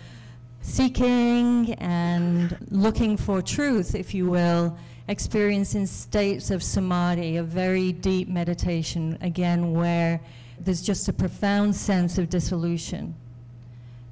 [0.62, 4.76] seeking and looking for truth, if you will,
[5.08, 10.20] experiencing states of samadhi, a very deep meditation, again, where
[10.60, 13.14] there's just a profound sense of dissolution.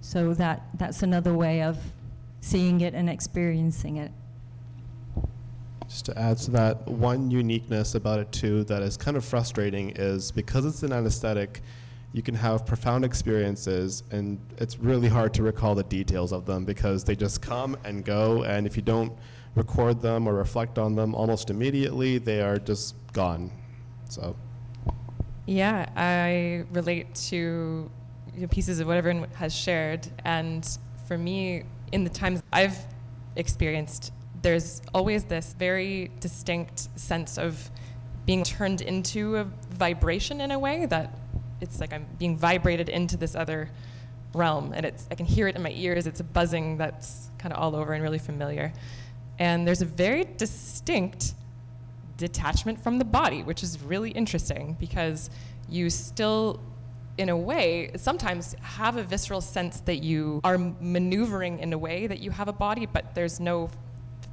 [0.00, 1.78] So that, that's another way of
[2.40, 4.10] seeing it and experiencing it.
[5.86, 9.90] Just to add to that, one uniqueness about it too that is kind of frustrating
[9.90, 11.62] is because it's an anesthetic,
[12.12, 16.64] you can have profound experiences and it's really hard to recall the details of them
[16.64, 19.12] because they just come and go and if you don't
[19.54, 23.50] record them or reflect on them almost immediately, they are just gone.
[24.08, 24.34] So
[25.46, 27.90] yeah, I relate to
[28.50, 30.06] pieces of what everyone has shared.
[30.24, 30.66] And
[31.06, 32.78] for me, in the times I've
[33.36, 37.70] experienced, there's always this very distinct sense of
[38.26, 41.18] being turned into a vibration in a way that
[41.60, 43.70] it's like I'm being vibrated into this other
[44.34, 47.52] realm and it's I can hear it in my ears it's a buzzing that's kind
[47.52, 48.72] of all over and really familiar
[49.38, 51.34] and there's a very distinct
[52.16, 55.30] detachment from the body which is really interesting because
[55.68, 56.60] you still
[57.20, 62.06] in a way, sometimes have a visceral sense that you are maneuvering in a way
[62.06, 63.68] that you have a body, but there's no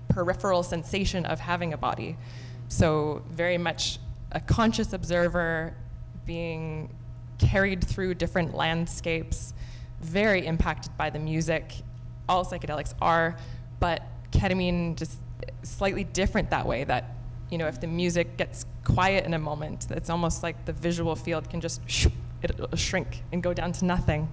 [0.08, 2.18] peripheral sensation of having a body.
[2.70, 4.00] So, very much
[4.32, 5.76] a conscious observer
[6.26, 6.96] being
[7.38, 9.54] carried through different landscapes,
[10.02, 11.74] very impacted by the music.
[12.30, 13.38] All psychedelics are,
[13.80, 15.18] but ketamine just
[15.64, 17.16] slightly different that way that
[17.50, 21.16] you know if the music gets quiet in a moment it's almost like the visual
[21.16, 21.82] field can just
[22.44, 24.28] it'll shrink and go down to nothing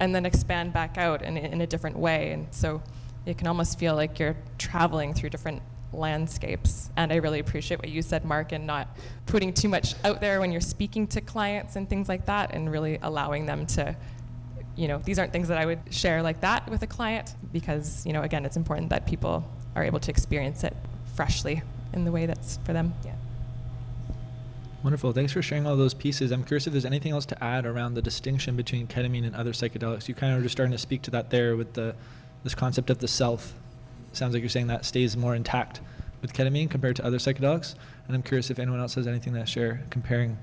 [0.00, 2.32] and then expand back out in, in a different way.
[2.32, 2.82] And so
[3.26, 6.90] it can almost feel like you're traveling through different landscapes.
[6.96, 8.96] And I really appreciate what you said, Mark, and not
[9.26, 12.70] putting too much out there when you're speaking to clients and things like that, and
[12.70, 13.96] really allowing them to,
[14.76, 18.04] you know, these aren't things that I would share like that with a client because,
[18.06, 20.76] you know, again, it's important that people are able to experience it
[21.14, 22.94] freshly in the way that's for them.
[23.04, 23.14] Yeah.
[24.84, 25.12] Wonderful.
[25.12, 26.30] Thanks for sharing all those pieces.
[26.30, 29.52] I'm curious if there's anything else to add around the distinction between ketamine and other
[29.52, 30.06] psychedelics.
[30.06, 31.96] You kind of are just starting to speak to that there with the
[32.44, 33.54] this concept of the self.
[34.18, 35.80] Sounds like you're saying that stays more intact
[36.22, 37.76] with ketamine compared to other psychedelics.
[38.08, 40.36] And I'm curious if anyone else has anything to share comparing.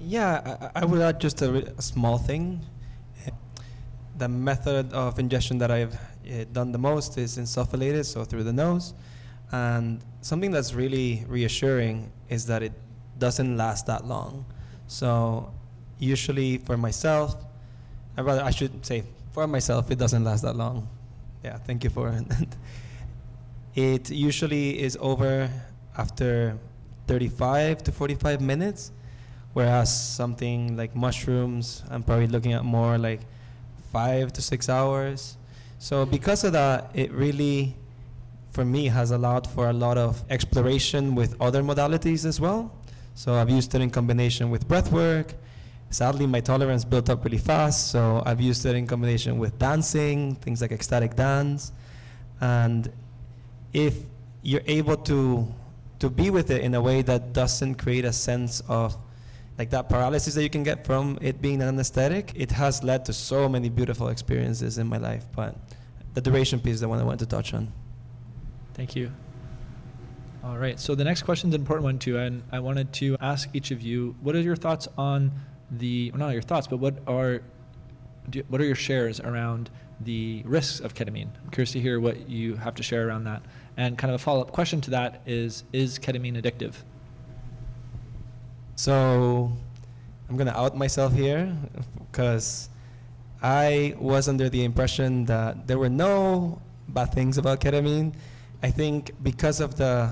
[0.00, 2.60] Yeah, I, I would add just a, a, small thing.
[4.16, 8.52] The method of ingestion that I've uh, done the most is insufflated, so through the
[8.52, 8.92] nose.
[9.52, 12.72] And something that's really reassuring is that it
[13.20, 14.44] doesn't last that long.
[14.88, 15.54] So
[16.00, 17.36] usually for myself,
[18.16, 20.88] I rather I should say for myself it doesn't last that long.
[21.48, 22.24] Yeah, thank you for it.
[23.74, 25.48] it usually is over
[25.96, 26.58] after
[27.06, 28.92] 35 to 45 minutes,
[29.54, 33.20] whereas something like mushrooms, I'm probably looking at more like
[33.90, 35.38] five to six hours.
[35.78, 37.74] So because of that, it really,
[38.50, 42.70] for me, has allowed for a lot of exploration with other modalities as well.
[43.14, 45.32] So I've used it in combination with breath work.
[45.90, 50.34] Sadly, my tolerance built up really fast, so I've used it in combination with dancing,
[50.36, 51.72] things like ecstatic dance.
[52.40, 52.92] And
[53.72, 53.94] if
[54.42, 55.48] you're able to
[55.98, 58.96] to be with it in a way that doesn't create a sense of
[59.58, 63.04] like that paralysis that you can get from it being an anesthetic, it has led
[63.04, 65.24] to so many beautiful experiences in my life.
[65.34, 65.56] But
[66.14, 67.72] the duration piece is the one I wanted to touch on.
[68.74, 69.10] Thank you.
[70.44, 70.78] All right.
[70.78, 73.72] So the next question is an important one too, and I wanted to ask each
[73.72, 75.32] of you: What are your thoughts on
[75.70, 76.10] the?
[76.10, 77.40] Well, not your thoughts, but what are
[78.48, 81.28] what are your shares around the risks of ketamine?
[81.42, 83.42] I'm curious to hear what you have to share around that.
[83.76, 86.74] And kind of a follow-up question to that is: Is ketamine addictive?
[88.76, 89.52] So,
[90.28, 91.56] I'm gonna out myself here
[92.10, 92.68] because
[93.42, 98.14] I was under the impression that there were no bad things about ketamine.
[98.62, 100.10] I think because of the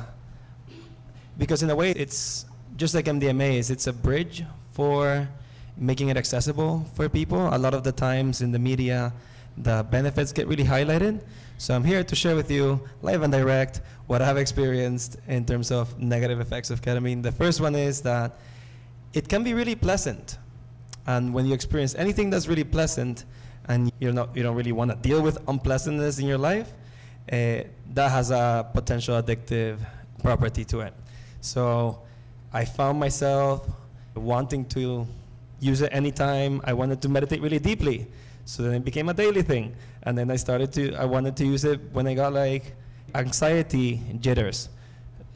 [1.39, 5.29] because in a way it's just like MDMA is it's a bridge for
[5.77, 7.49] making it accessible for people.
[7.55, 9.13] A lot of the times in the media,
[9.59, 11.21] the benefits get really highlighted.
[11.59, 15.71] So I'm here to share with you live and direct what I've experienced in terms
[15.71, 17.23] of negative effects of ketamine.
[17.23, 18.39] The first one is that
[19.15, 20.39] it can be really pleasant.
[21.07, 23.25] And when you experience anything that's really pleasant
[23.69, 26.73] and you're not, you don't really want to deal with unpleasantness in your life,
[27.33, 27.63] uh,
[27.95, 29.79] that has a potential addictive
[30.23, 30.95] property to it.
[31.41, 32.01] So
[32.53, 33.67] I found myself
[34.15, 35.07] wanting to
[35.61, 38.07] use it anytime I wanted to meditate really deeply.
[38.45, 39.75] So then it became a daily thing.
[40.05, 42.75] And then I started to, I wanted to use it when I got like
[43.15, 44.69] anxiety jitters.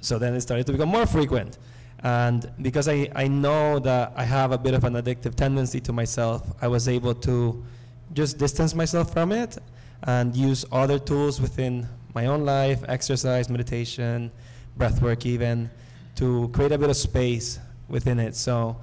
[0.01, 1.59] So then it started to become more frequent.
[2.03, 5.93] And because I, I know that I have a bit of an addictive tendency to
[5.93, 7.63] myself, I was able to
[8.15, 9.59] just distance myself from it
[10.05, 14.31] and use other tools within my own life, exercise, meditation,
[14.77, 15.71] breath work even,
[16.17, 18.35] to create a bit of space within it.
[18.35, 18.77] So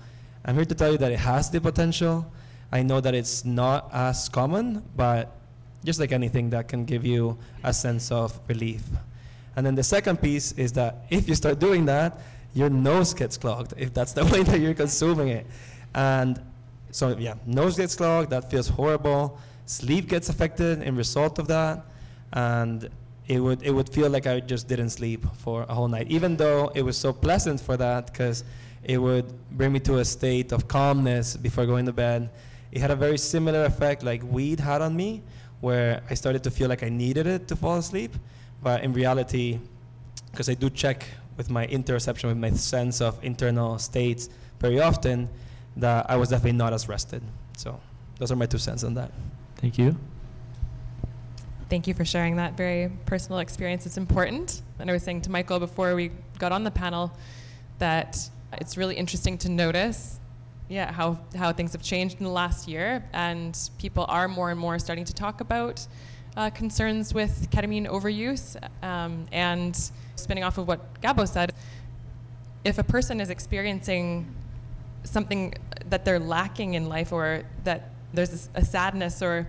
[0.47, 2.25] I'm here to tell you that it has the potential.
[2.71, 5.35] I know that it's not as common, but
[5.83, 8.83] just like anything that can give you a sense of relief.
[9.57, 12.19] And then the second piece is that if you start doing that,
[12.53, 15.45] your nose gets clogged if that's the way that you're consuming it.
[15.93, 16.41] And
[16.91, 19.39] so yeah, nose gets clogged, that feels horrible.
[19.65, 21.85] Sleep gets affected in result of that.
[22.31, 22.89] And
[23.27, 26.37] it would it would feel like I just didn't sleep for a whole night, even
[26.37, 28.45] though it was so pleasant for that because
[28.87, 32.29] it would bring me to a state of calmness before going to bed.
[32.71, 35.21] It had a very similar effect like weed had on me,
[35.59, 38.15] where I started to feel like I needed it to fall asleep,
[38.63, 39.59] but in reality,
[40.31, 45.29] because I do check with my interoception, with my sense of internal states very often,
[45.75, 47.21] that I was definitely not as rested.
[47.57, 47.79] So
[48.17, 49.11] those are my two cents on that.
[49.57, 49.97] Thank you.
[51.69, 53.85] Thank you for sharing that very personal experience.
[53.85, 54.61] It's important.
[54.79, 57.11] And I was saying to Michael before we got on the panel
[57.79, 60.19] that it's really interesting to notice
[60.69, 63.03] yeah, how, how things have changed in the last year.
[63.13, 65.85] And people are more and more starting to talk about
[66.35, 68.57] uh, concerns with ketamine overuse.
[68.83, 71.53] Um, and spinning off of what Gabo said,
[72.63, 74.33] if a person is experiencing
[75.03, 75.53] something
[75.89, 79.47] that they're lacking in life or that there's a sadness or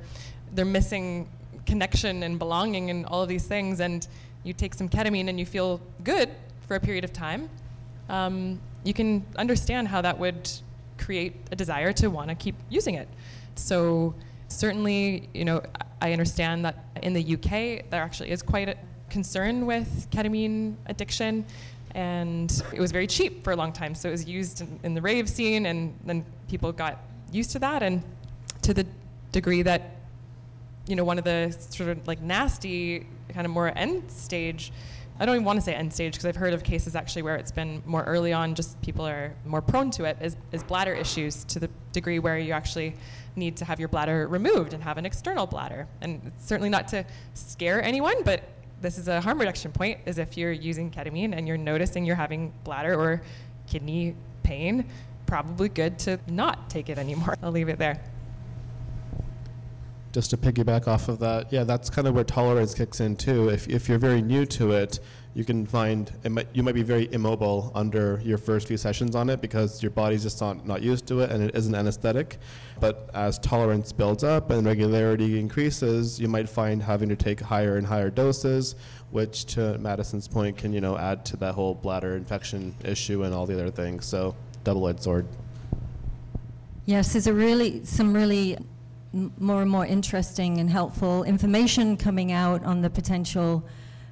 [0.55, 1.28] they're missing
[1.66, 4.07] connection and belonging and all of these things, and
[4.44, 6.30] you take some ketamine and you feel good
[6.66, 7.51] for a period of time,
[8.09, 10.51] um, you can understand how that would
[10.97, 13.07] create a desire to want to keep using it.
[13.55, 14.14] So
[14.49, 15.62] certainly, you know,
[16.01, 18.76] I understand that in the UK there actually is quite a
[19.11, 21.45] concern with ketamine addiction,
[21.95, 23.95] and it was very cheap for a long time.
[23.95, 26.99] So it was used in, in the rave scene, and then people got
[27.30, 28.03] used to that, and
[28.62, 28.86] to the
[29.32, 29.97] degree that
[30.86, 34.72] you know, one of the sort of like nasty, kind of more end stage
[35.20, 37.36] I don't even want to say end stage because I've heard of cases actually where
[37.36, 40.92] it's been more early on, just people are more prone to it, is, is bladder
[40.92, 42.94] issues to the degree where you actually
[43.34, 45.88] need to have your bladder removed and have an external bladder.
[46.00, 47.04] And certainly not to
[47.34, 48.44] scare anyone, but
[48.80, 52.16] this is a harm reduction point, is if you're using ketamine and you're noticing you're
[52.16, 53.20] having bladder or
[53.66, 54.14] kidney
[54.44, 54.86] pain,
[55.26, 57.34] probably good to not take it anymore.
[57.42, 58.00] I'll leave it there
[60.18, 63.50] just to piggyback off of that, yeah, that's kind of where tolerance kicks in too.
[63.50, 64.98] If, if you're very new to it,
[65.32, 69.30] you can find might, you might be very immobile under your first few sessions on
[69.30, 72.38] it because your body's just not, not used to it and it isn't anesthetic.
[72.80, 77.76] But as tolerance builds up and regularity increases, you might find having to take higher
[77.76, 78.74] and higher doses,
[79.12, 83.32] which to Madison's point can you know add to that whole bladder infection issue and
[83.32, 84.04] all the other things.
[84.04, 85.28] So double-edged sword.
[86.86, 88.58] Yes, there's a really some really
[89.12, 93.64] more and more interesting and helpful information coming out on the potential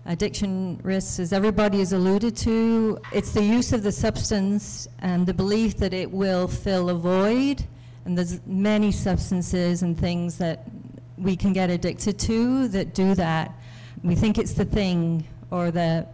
[0.07, 2.99] addiction risks, as everybody has alluded to.
[3.13, 7.65] It's the use of the substance and the belief that it will fill a void.
[8.05, 10.65] And there's many substances and things that
[11.19, 13.53] we can get addicted to that do that.
[14.05, 16.07] We think it's the thing or the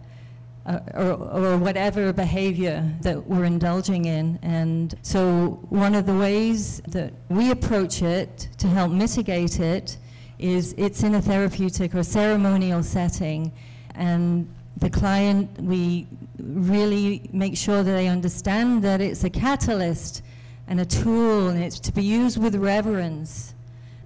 [0.65, 4.39] uh, or, or, whatever behavior that we're indulging in.
[4.41, 9.97] And so, one of the ways that we approach it to help mitigate it
[10.39, 13.51] is it's in a therapeutic or ceremonial setting.
[13.95, 14.47] And
[14.77, 16.07] the client, we
[16.39, 20.23] really make sure that they understand that it's a catalyst
[20.69, 23.53] and a tool, and it's to be used with reverence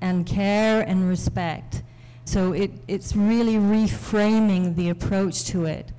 [0.01, 1.83] and care and respect.
[2.25, 5.91] So, it, it's really reframing the approach to it.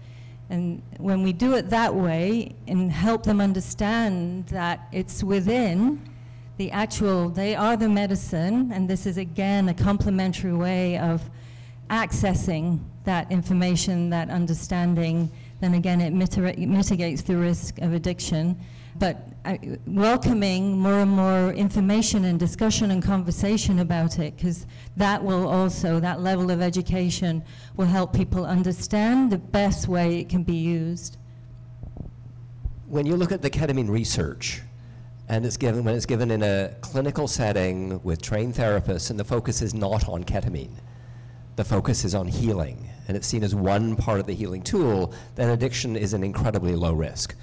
[0.50, 6.00] And when we do it that way and help them understand that it's within
[6.56, 11.22] the actual, they are the medicine, and this is again a complementary way of
[11.90, 15.30] accessing that information, that understanding,
[15.60, 18.58] then again it mitigates the risk of addiction.
[18.98, 19.28] But
[19.86, 26.00] welcoming more and more information and discussion and conversation about it, because that will also,
[26.00, 27.44] that level of education
[27.76, 31.16] will help people understand the best way it can be used.
[32.86, 34.62] When you look at the ketamine research,
[35.28, 39.24] and it's given when it's given in a clinical setting with trained therapists, and the
[39.24, 40.74] focus is not on ketamine,
[41.56, 45.12] the focus is on healing, and it's seen as one part of the healing tool,
[45.34, 47.34] then addiction is an incredibly low risk.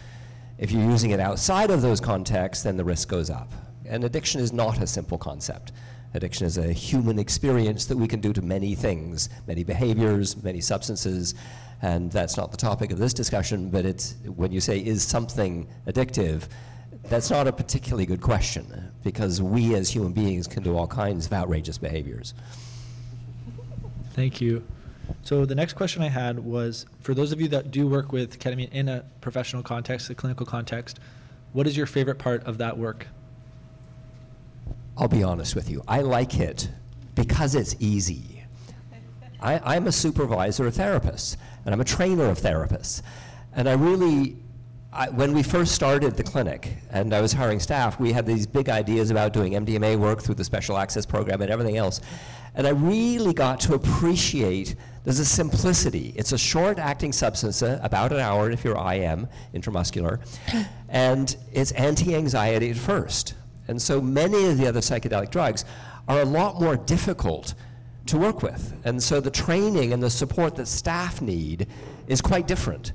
[0.58, 3.51] If you're using it outside of those contexts, then the risk goes up.
[3.86, 5.74] And addiction is not a simple concept.
[6.14, 10.62] Addiction is a human experience that we can do to many things, many behaviors, many
[10.62, 11.36] substances,
[11.82, 15.68] and that's not the topic of this discussion, but it's when you say, is something
[15.88, 16.47] addictive,
[17.10, 21.26] that's not a particularly good question because we as human beings can do all kinds
[21.26, 22.34] of outrageous behaviors.
[24.14, 24.66] Thank you.
[25.24, 28.39] So the next question I had was for those of you that do work with
[28.39, 30.99] ketamine in a professional context, a clinical context,
[31.53, 33.08] what is your favorite part of that work?
[34.97, 35.84] I'll be honest with you.
[35.88, 36.70] I like it
[37.16, 38.43] because it's easy.
[39.41, 43.01] I, am a supervisor of therapists, and I'm a trainer of therapists.
[43.53, 44.38] And I really,
[44.95, 48.47] I, when we first started the clinic and I was hiring staff, we had these
[48.47, 51.99] big ideas about doing MDMA work through the special access program and everything else.
[52.55, 56.13] And I really got to appreciate there's a simplicity.
[56.15, 60.19] It's a short acting substance, uh, about an hour if you're IM, intramuscular,
[60.87, 63.33] and it's anti anxiety at first.
[63.67, 65.65] And so many of the other psychedelic drugs
[66.07, 67.53] are a lot more difficult
[68.05, 68.73] to work with.
[68.85, 71.67] And so the training and the support that staff need
[72.07, 72.93] is quite different.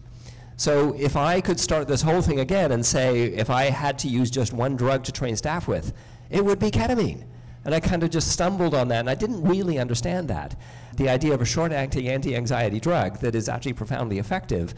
[0.60, 4.08] So if I could start this whole thing again and say, if I had to
[4.08, 5.94] use just one drug to train staff with,
[6.28, 7.24] it would be ketamine.
[7.64, 10.54] And I kind of just stumbled on that, and I didn't really understand that.
[10.96, 14.74] The idea of a short acting anti anxiety drug that is actually profoundly effective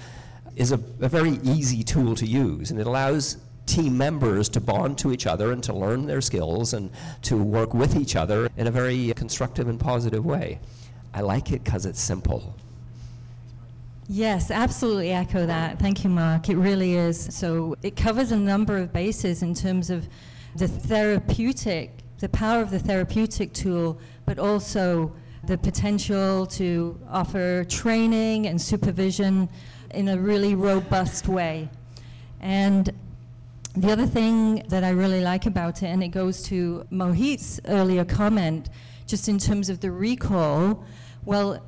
[0.55, 4.99] is a, a, very easy tool to use, and it allows team members to bond
[4.99, 8.69] to each other and to learn their skills and to work with each other in
[8.69, 10.61] a very constructive and positive way.
[11.13, 12.55] I like it because it's simple.
[14.15, 15.79] Yes, absolutely echo that.
[15.79, 16.51] Thank you, Mark.
[16.51, 17.35] It really is.
[17.35, 20.07] So it covers a number of bases in terms of
[20.55, 25.13] the therapeutic the power of the therapeutic tool, but also
[25.45, 29.49] the potential to offer training and supervision
[29.91, 31.69] in a really robust way.
[32.41, 32.89] And
[33.75, 38.05] the other thing that I really like about it, and it goes to Mohit's earlier
[38.05, 38.69] comment,
[39.09, 40.85] just in terms of the recall,
[41.25, 41.61] well,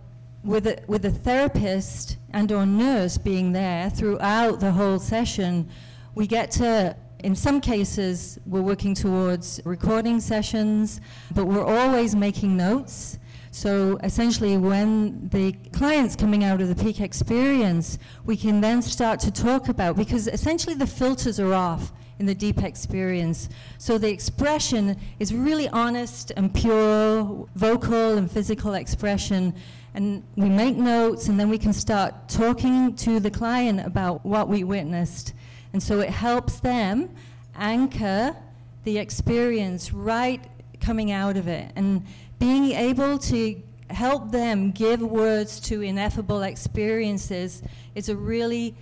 [0.45, 5.69] with a, with a therapist and or nurse being there throughout the whole session,
[6.15, 11.01] we get to in some cases, we're working towards recording sessions,
[11.35, 13.19] but we're always making notes.
[13.51, 19.21] So essentially, when the client's coming out of the peak experience, we can then start
[19.21, 23.49] to talk about, because essentially the filters are off in the deep experience.
[23.79, 29.55] So the expression is really honest and pure, vocal and physical expression.
[29.95, 34.49] And we make notes, and then we can start talking to the client about what
[34.49, 35.35] we witnessed.
[35.73, 37.15] And so it helps them
[37.55, 38.35] anchor
[38.83, 40.45] the experience right
[40.81, 41.71] coming out of it.
[41.77, 42.05] And
[42.39, 47.63] being able to help them give words to ineffable experiences
[47.95, 48.75] is a really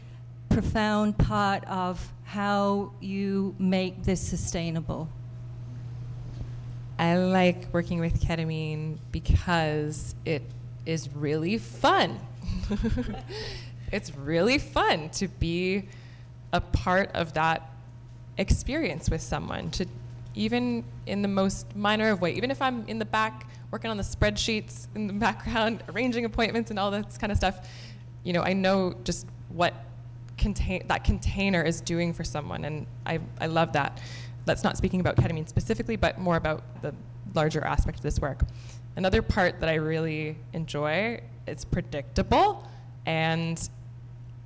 [0.48, 5.08] profound part of how you make this sustainable.
[6.98, 10.42] I like working with ketamine because it
[10.86, 12.18] is really fun.
[13.92, 15.88] it's really fun to be
[16.52, 17.70] a part of that
[18.38, 19.86] experience with someone, to
[20.34, 23.96] even in the most minor of way, even if I'm in the back working on
[23.96, 27.68] the spreadsheets in the background, arranging appointments and all this kind of stuff,
[28.24, 29.74] you know, I know just what
[30.38, 34.00] contain that container is doing for someone, and I, I love that.
[34.44, 36.94] That's not speaking about ketamine specifically, but more about the
[37.34, 38.42] larger aspect of this work.
[38.96, 42.68] Another part that I really enjoy is predictable,
[43.06, 43.68] and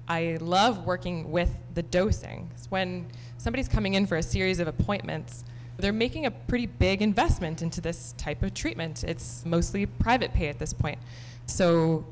[0.08, 2.50] I love working with the dosing.
[2.68, 3.06] When
[3.38, 5.44] somebody's coming in for a series of appointments,
[5.78, 9.02] they're making a pretty big investment into this type of treatment.
[9.02, 10.98] It's mostly private pay at this point.
[11.46, 12.04] So,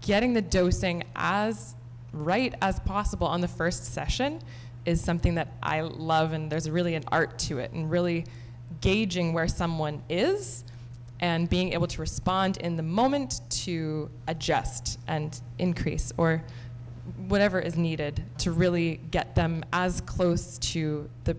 [0.00, 1.74] getting the dosing as
[2.12, 4.40] right as possible on the first session
[4.84, 8.24] is something that I love, and there's really an art to it, and really
[8.80, 10.64] gauging where someone is
[11.20, 16.42] and being able to respond in the moment to adjust and increase or
[17.26, 21.36] whatever is needed to really get them as close to the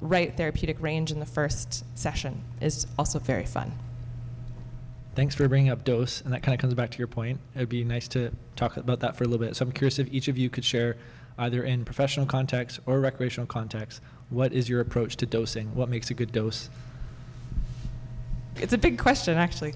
[0.00, 3.72] right therapeutic range in the first session is also very fun.
[5.14, 7.38] Thanks for bringing up dose, and that kind of comes back to your point.
[7.54, 9.54] It'd be nice to talk about that for a little bit.
[9.56, 10.96] So I'm curious if each of you could share,
[11.38, 15.74] either in professional context or recreational context, what is your approach to dosing?
[15.74, 16.70] What makes a good dose?
[18.56, 19.74] It's a big question, actually.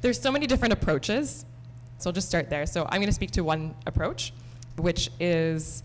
[0.00, 1.44] There's so many different approaches,
[1.98, 2.66] so I'll just start there.
[2.66, 4.32] So I'm going to speak to one approach,
[4.76, 5.82] which is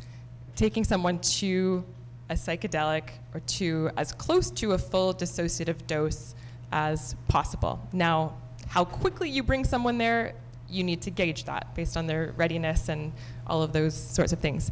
[0.56, 1.84] taking someone to
[2.30, 6.36] a psychedelic or to as close to a full dissociative dose
[6.72, 7.80] as possible.
[7.94, 8.36] Now,
[8.68, 10.36] how quickly you bring someone there,
[10.70, 13.12] you need to gauge that based on their readiness and
[13.48, 14.72] all of those sorts of things.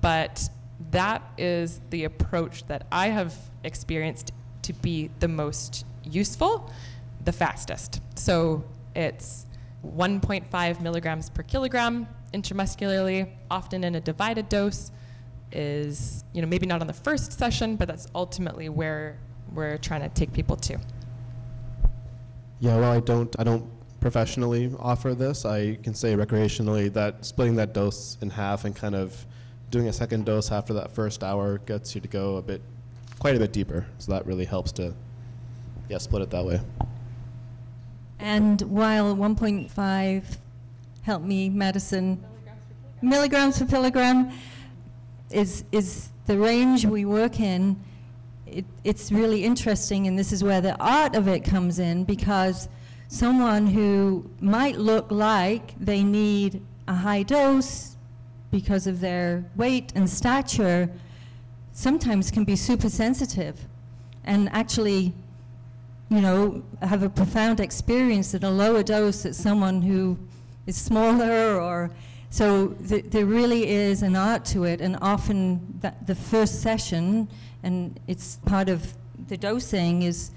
[0.00, 0.48] But
[0.90, 6.70] that is the approach that I have experienced to be the most useful,
[7.24, 8.00] the fastest.
[8.16, 9.46] So it's
[9.84, 14.90] 1.5 milligrams per kilogram intramuscularly, often in a divided dose,
[15.52, 19.18] is you know maybe not on the first session, but that's ultimately where
[19.54, 20.78] we're trying to take people to.
[22.60, 23.68] Yeah, well, I don't, I don't
[24.00, 25.44] professionally offer this.
[25.44, 29.26] I can say recreationally that splitting that dose in half and kind of
[29.70, 32.62] doing a second dose after that first hour gets you to go a bit,
[33.18, 33.86] quite a bit deeper.
[33.98, 34.94] So that really helps to,
[35.92, 36.58] yeah, split it that way.
[38.18, 40.38] And while 1.5
[41.02, 42.24] help me medicine
[43.02, 44.30] milligrams per kilogram
[45.30, 47.76] is is the range we work in
[48.46, 52.68] it, it's really interesting, and this is where the art of it comes in because
[53.08, 57.96] someone who might look like they need a high dose
[58.50, 60.88] because of their weight and stature
[61.72, 63.56] sometimes can be super sensitive
[64.24, 65.12] and actually
[66.12, 70.18] you know have a profound experience at a lower dose that someone who
[70.66, 71.90] is smaller or
[72.28, 77.26] so th- there really is an art to it and often the first session
[77.62, 78.92] and it's part of
[79.28, 80.32] the dosing is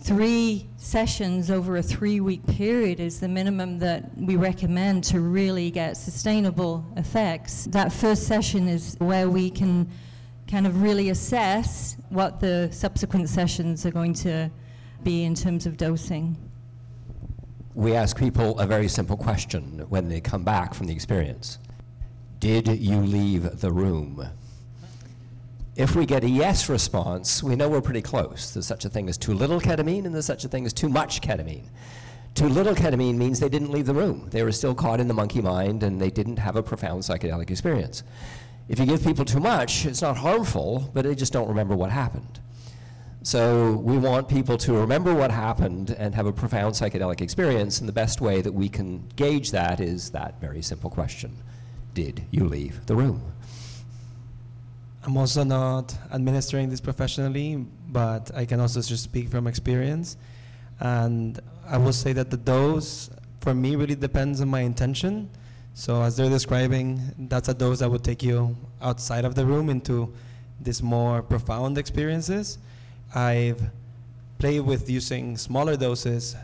[0.00, 5.70] three sessions over a three week period is the minimum that we recommend to really
[5.70, 7.66] get sustainable effects.
[7.66, 9.88] That first session is where we can
[10.48, 14.50] kind of really assess what the subsequent sessions are going to
[15.04, 16.36] be in terms of dosing.
[17.74, 21.58] We ask people a very simple question when they come back from the experience
[22.38, 24.26] Did you leave the room?
[25.74, 28.52] If we get a yes response, we know we're pretty close.
[28.52, 30.90] There's such a thing as too little ketamine, and there's such a thing as too
[30.90, 31.64] much ketamine.
[32.34, 34.28] Too little ketamine means they didn't leave the room.
[34.30, 37.50] They were still caught in the monkey mind and they didn't have a profound psychedelic
[37.50, 38.04] experience.
[38.68, 41.90] If you give people too much, it's not harmful, but they just don't remember what
[41.90, 42.40] happened.
[43.24, 47.88] So we want people to remember what happened and have a profound psychedelic experience, and
[47.88, 51.36] the best way that we can gauge that is that very simple question
[51.94, 53.22] Did you leave the room?
[55.04, 60.16] I'm also not administering this professionally, but I can also just speak from experience.
[60.80, 63.08] And I will say that the dose
[63.40, 65.30] for me really depends on my intention.
[65.74, 69.70] So as they're describing, that's a dose that would take you outside of the room
[69.70, 70.12] into
[70.60, 72.58] these more profound experiences.
[73.14, 73.60] I've
[74.38, 76.34] played with using smaller doses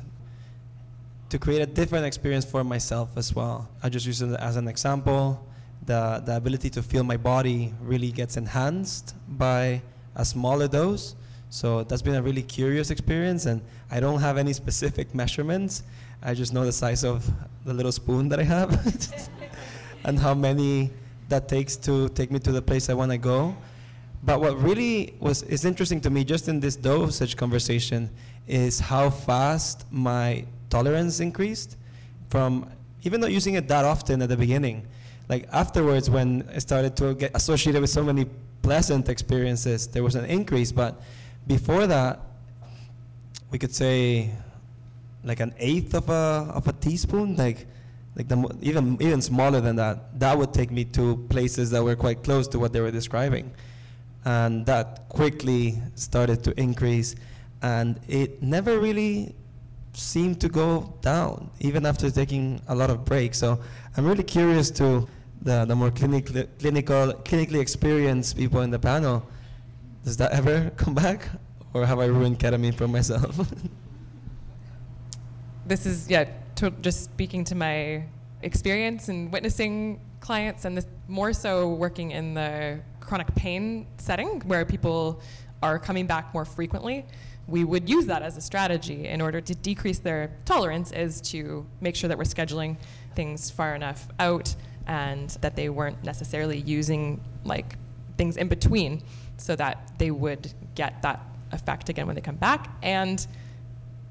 [1.30, 3.68] to create a different experience for myself as well.
[3.82, 5.44] I just use it as an example.
[5.86, 9.82] The, the ability to feel my body really gets enhanced by
[10.14, 11.14] a smaller dose.
[11.50, 15.82] So that's been a really curious experience, and I don't have any specific measurements.
[16.22, 17.30] I just know the size of
[17.64, 18.70] the little spoon that I have
[20.04, 20.90] and how many
[21.30, 23.56] that takes to take me to the place I want to go.
[24.22, 28.10] But what really was is interesting to me just in this dosage conversation
[28.46, 31.76] is how fast my tolerance increased
[32.28, 32.68] from
[33.02, 34.86] even not using it that often at the beginning.
[35.28, 38.26] Like afterwards when I started to get associated with so many
[38.62, 41.00] pleasant experiences, there was an increase, but
[41.46, 42.20] before that
[43.50, 44.30] we could say
[45.24, 47.66] like an eighth of a of a teaspoon, like
[48.16, 50.18] like the, even even smaller than that.
[50.18, 53.52] That would take me to places that were quite close to what they were describing,
[54.24, 57.14] and that quickly started to increase,
[57.62, 59.34] and it never really
[59.92, 63.38] seemed to go down, even after taking a lot of breaks.
[63.38, 63.58] So
[63.96, 65.08] I'm really curious to
[65.42, 69.26] the, the more clinical, clinical, clinically experienced people in the panel.
[70.04, 71.28] Does that ever come back,
[71.74, 73.36] or have I ruined ketamine for myself?
[75.66, 76.24] this is yeah
[76.56, 78.02] to, just speaking to my
[78.42, 84.64] experience and witnessing clients and this, more so working in the chronic pain setting where
[84.64, 85.20] people
[85.62, 87.04] are coming back more frequently
[87.46, 91.66] we would use that as a strategy in order to decrease their tolerance is to
[91.80, 92.76] make sure that we're scheduling
[93.14, 94.54] things far enough out
[94.86, 97.76] and that they weren't necessarily using like
[98.18, 99.02] things in between
[99.38, 103.26] so that they would get that effect again when they come back and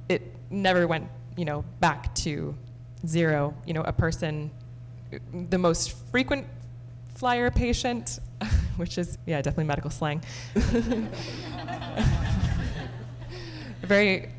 [0.09, 2.53] it never went you know, back to
[3.05, 3.55] zero.
[3.65, 4.51] You know, a person,
[5.31, 6.47] the most frequent
[7.15, 8.19] flyer patient,
[8.82, 10.21] which is, yeah, definitely medical slang.
[13.82, 14.30] Very,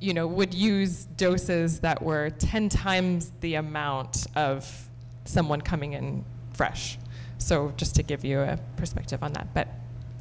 [0.00, 4.88] you know, would use doses that were 10 times the amount of
[5.24, 6.24] someone coming in
[6.54, 6.98] fresh.
[7.38, 9.52] So just to give you a perspective on that.
[9.54, 9.68] But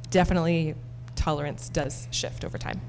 [0.10, 0.76] definitely
[1.16, 2.82] tolerance does shift over time.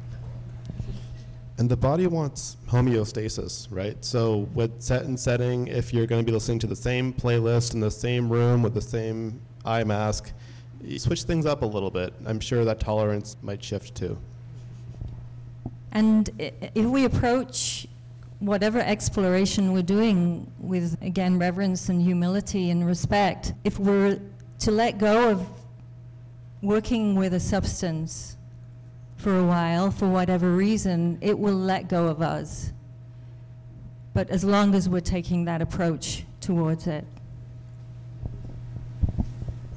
[1.59, 4.03] And the body wants homeostasis, right?
[4.05, 7.75] So with set and setting, if you're going to be listening to the same playlist
[7.75, 10.33] in the same room with the same eye mask,
[10.97, 12.13] switch things up a little bit.
[12.27, 14.19] I'm sure that tolerance might shift too.
[15.93, 17.87] And if we approach
[18.41, 24.19] whatever exploration we're doing with, again, reverence and humility and respect, if we're
[24.61, 25.47] to let go of
[26.63, 28.37] working with a substance
[29.17, 32.73] for a while, for whatever reason, it will let go of us.
[34.15, 37.05] But as long as we're taking that approach towards it.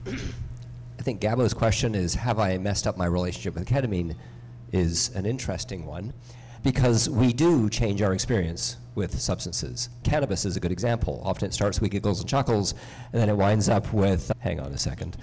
[0.08, 4.16] I think Gabo's question is Have I messed up my relationship with ketamine?
[4.72, 6.12] is an interesting one
[6.64, 9.90] because we do change our experience with substances.
[10.04, 11.22] Cannabis is a good example.
[11.24, 12.74] Often it starts with giggles and chuckles,
[13.14, 15.18] and then it winds up with, hang on a second.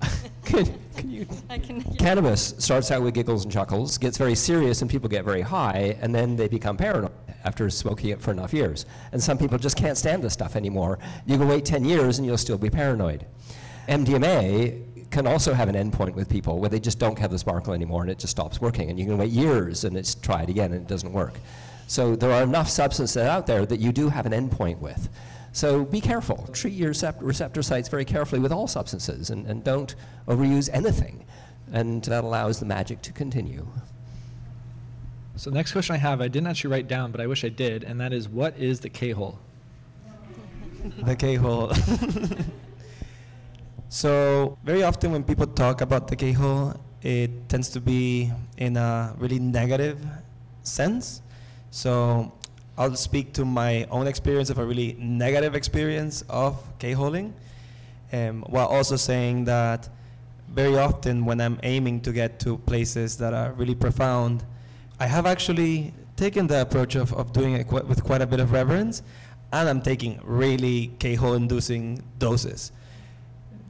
[0.44, 0.64] can,
[0.96, 1.96] can you, can, yeah.
[1.98, 5.96] Cannabis starts out with giggles and chuckles, gets very serious, and people get very high,
[6.00, 7.12] and then they become paranoid
[7.44, 8.86] after smoking it for enough years.
[9.12, 10.98] And some people just can't stand this stuff anymore.
[11.26, 13.24] You can wait 10 years and you'll still be paranoid.
[13.88, 17.72] MDMA can also have an endpoint with people where they just don't have the sparkle
[17.72, 18.90] anymore and it just stops working.
[18.90, 21.34] And you can wait years and it's try it again and it doesn't work.
[21.86, 25.08] So there are enough substances out there that you do have an endpoint with.
[25.52, 26.48] So be careful.
[26.52, 29.94] Treat your receptor sites very carefully with all substances and, and don't
[30.28, 31.24] overuse anything.
[31.72, 33.66] And that allows the magic to continue.
[35.36, 37.84] So next question I have, I didn't actually write down, but I wish I did,
[37.84, 39.38] and that is, what is the K-hole?
[41.02, 41.72] the K-hole.
[43.88, 49.14] so very often when people talk about the K-hole, it tends to be in a
[49.18, 50.04] really negative
[50.62, 51.22] sense.
[51.70, 52.32] So
[52.78, 57.32] I'll speak to my own experience of a really negative experience of K-holing,
[58.12, 59.88] um, while also saying that
[60.52, 64.44] very often when I'm aiming to get to places that are really profound,
[64.98, 68.40] I have actually taken the approach of, of doing it qu- with quite a bit
[68.40, 69.02] of reverence,
[69.52, 72.72] and I'm taking really K-hole inducing doses.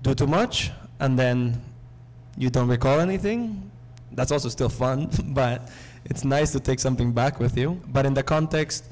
[0.07, 1.61] Do too much, and then
[2.39, 3.69] you don't recall anything.
[4.13, 5.69] That's also still fun, but
[6.05, 7.83] it's nice to take something back with you.
[7.89, 8.85] But in the context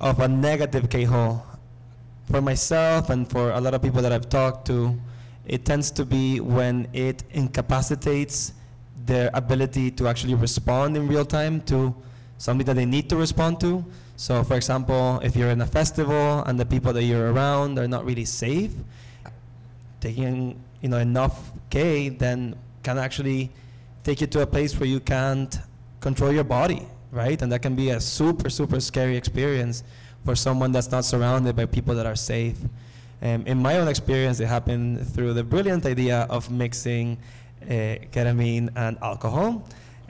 [0.00, 1.44] of a negative K-hole.
[2.30, 4.96] For myself and for a lot of people that I've talked to,
[5.44, 8.52] it tends to be when it incapacitates
[9.04, 11.92] their ability to actually respond in real time to
[12.38, 13.84] something that they need to respond to.
[14.14, 17.88] So, for example, if you're in a festival and the people that you're around are
[17.88, 18.70] not really safe,
[20.02, 23.50] taking you know enough K then can actually
[24.02, 25.56] take you to a place where you can't
[26.00, 26.82] control your body,
[27.12, 27.40] right?
[27.40, 29.84] And that can be a super super scary experience
[30.24, 32.58] for someone that's not surrounded by people that are safe.
[33.22, 37.18] Um, in my own experience, it happened through the brilliant idea of mixing
[37.62, 39.68] uh, ketamine and alcohol.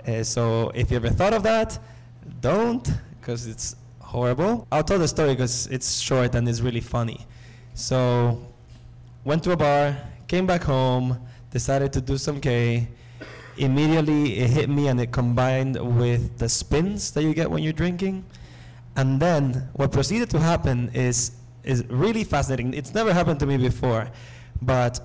[0.09, 1.79] Uh, so if you ever thought of that,
[2.41, 2.89] don't,
[3.21, 4.67] because it's horrible.
[4.73, 7.27] I'll tell the story because it's short and it's really funny.
[7.75, 8.52] So
[9.25, 9.97] went to a bar,
[10.27, 11.19] came back home,
[11.51, 12.89] decided to do some K.
[13.57, 17.73] Immediately it hit me and it combined with the spins that you get when you're
[17.73, 18.25] drinking.
[18.97, 21.33] And then what proceeded to happen is
[21.65, 22.75] is really fascinating.
[22.75, 24.11] It's never happened to me before,
[24.61, 24.99] but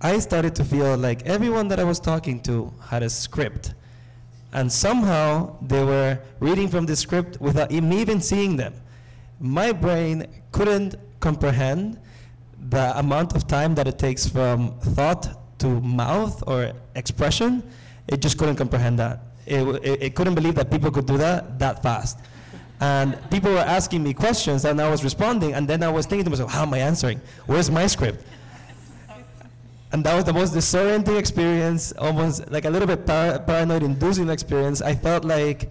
[0.00, 3.74] I started to feel like everyone that I was talking to had a script.
[4.52, 8.74] And somehow they were reading from the script without me even seeing them.
[9.38, 12.00] My brain couldn't comprehend
[12.68, 17.62] the amount of time that it takes from thought to mouth or expression.
[18.08, 19.20] It just couldn't comprehend that.
[19.46, 22.18] It, it, it couldn't believe that people could do that that fast.
[22.80, 26.24] And people were asking me questions and I was responding, and then I was thinking
[26.24, 27.20] to myself, how am I answering?
[27.46, 28.24] Where's my script?
[29.92, 34.28] And that was the most disorienting experience, almost like a little bit par- paranoid inducing
[34.28, 34.80] experience.
[34.80, 35.70] I felt like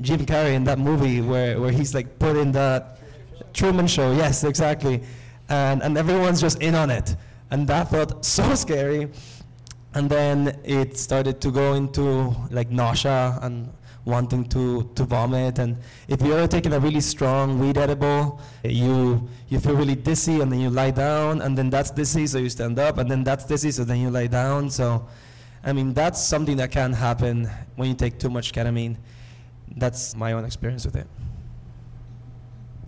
[0.00, 2.84] Jim Carrey in that movie where, where he's like put in the
[3.54, 4.12] Truman Show.
[4.12, 5.02] Yes, exactly.
[5.50, 7.16] And, and everyone's just in on it.
[7.50, 9.10] And that felt so scary.
[9.92, 13.68] And then it started to go into like nausea and
[14.04, 15.58] wanting to, to vomit.
[15.58, 15.76] And
[16.08, 20.60] if you're taking a really strong weed edible, you, you feel really dizzy and then
[20.60, 23.70] you lie down, and then that's dizzy, so you stand up, and then that's dizzy,
[23.70, 24.70] so then you lie down.
[24.70, 25.06] So,
[25.64, 28.96] I mean, that's something that can happen when you take too much ketamine.
[29.76, 31.06] That's my own experience with it.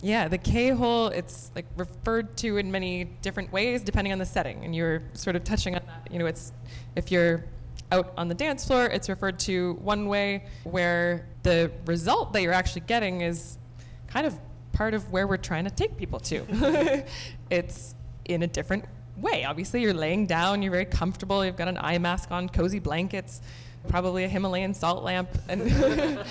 [0.03, 4.25] Yeah, the K hole, it's like referred to in many different ways depending on the
[4.25, 4.65] setting.
[4.65, 6.11] And you're sort of touching on that.
[6.11, 6.51] You know, it's
[6.97, 7.45] if you're
[7.89, 12.53] out on the dance floor, it's referred to one way, where the result that you're
[12.53, 13.57] actually getting is
[14.07, 14.37] kind of
[14.73, 17.05] part of where we're trying to take people to.
[17.49, 17.95] it's
[18.25, 18.83] in a different
[19.15, 19.45] way.
[19.45, 23.41] Obviously, you're laying down, you're very comfortable, you've got an eye mask on, cozy blankets,
[23.87, 25.61] probably a Himalayan salt lamp, and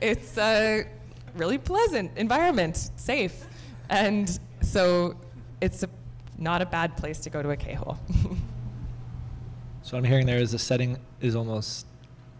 [0.00, 0.86] it's a
[1.34, 3.46] really pleasant environment, safe.
[3.88, 5.16] And so
[5.60, 5.88] it's a,
[6.38, 7.98] not a bad place to go to a K-hole.
[9.82, 11.84] So what I'm hearing there is the setting is almost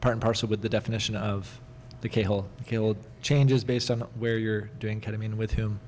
[0.01, 1.61] part and parcel with the definition of
[2.01, 2.47] the K-hole.
[2.59, 5.81] The K-hole changes based on where you're doing ketamine with whom.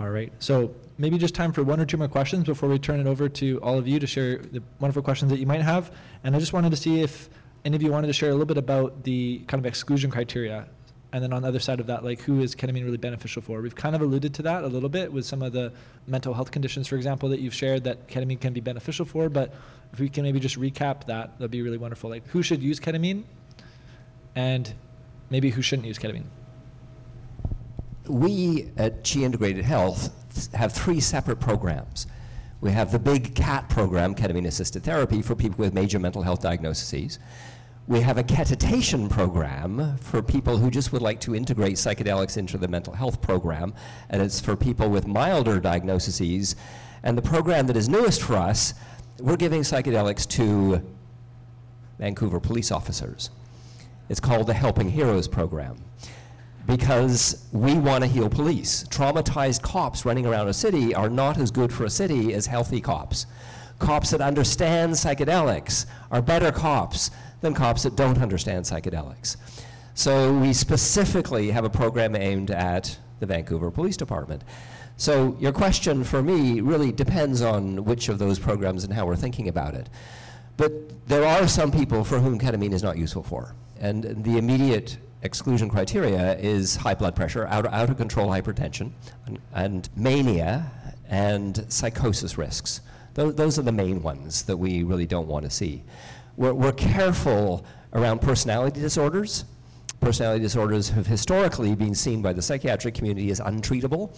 [0.00, 0.32] All right.
[0.38, 3.28] So maybe just time for one or two more questions before we turn it over
[3.28, 5.94] to all of you to share the wonderful questions that you might have.
[6.22, 7.28] And I just wanted to see if
[7.64, 10.66] any of you wanted to share a little bit about the kind of exclusion criteria
[11.14, 13.62] and then on the other side of that, like who is ketamine really beneficial for?
[13.62, 15.72] We've kind of alluded to that a little bit with some of the
[16.08, 19.28] mental health conditions, for example, that you've shared that ketamine can be beneficial for.
[19.28, 19.54] But
[19.92, 22.10] if we can maybe just recap that, that'd be really wonderful.
[22.10, 23.22] Like who should use ketamine,
[24.34, 24.74] and
[25.30, 26.24] maybe who shouldn't use ketamine.
[28.08, 30.10] We at Qi Integrated Health
[30.52, 32.08] have three separate programs.
[32.60, 36.42] We have the big CAT program, ketamine assisted therapy, for people with major mental health
[36.42, 37.20] diagnoses.
[37.86, 42.56] We have a ketitation program for people who just would like to integrate psychedelics into
[42.56, 43.74] the mental health program,
[44.08, 46.56] and it's for people with milder diagnoses.
[47.02, 48.72] And the program that is newest for us,
[49.18, 50.80] we're giving psychedelics to
[51.98, 53.28] Vancouver police officers.
[54.08, 55.76] It's called the Helping Heroes program
[56.66, 58.84] because we want to heal police.
[58.84, 62.80] Traumatized cops running around a city are not as good for a city as healthy
[62.80, 63.26] cops.
[63.78, 67.10] Cops that understand psychedelics are better cops
[67.44, 69.36] than cops that don't understand psychedelics.
[69.94, 74.42] So we specifically have a program aimed at the Vancouver Police Department.
[74.96, 79.16] So your question for me really depends on which of those programs and how we're
[79.16, 79.88] thinking about it.
[80.56, 80.72] But
[81.06, 83.54] there are some people for whom ketamine is not useful for.
[83.78, 88.90] And the immediate exclusion criteria is high blood pressure, out, out of control hypertension,
[89.26, 90.70] and, and mania,
[91.08, 92.80] and psychosis risks.
[93.14, 95.82] Those, those are the main ones that we really don't want to see
[96.36, 99.44] we're, we're careful around personality disorders.
[100.00, 104.14] Personality disorders have historically been seen by the psychiatric community as untreatable.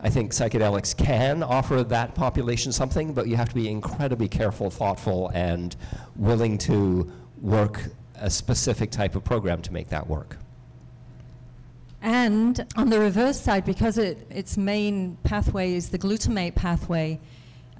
[0.00, 4.70] I think psychedelics can offer that population something, but you have to be incredibly careful,
[4.70, 5.76] thoughtful, and
[6.16, 7.10] willing to
[7.40, 7.84] work
[8.16, 10.36] a specific type of program to make that work.
[12.02, 17.20] And on the reverse side, because it, its main pathway is the glutamate pathway,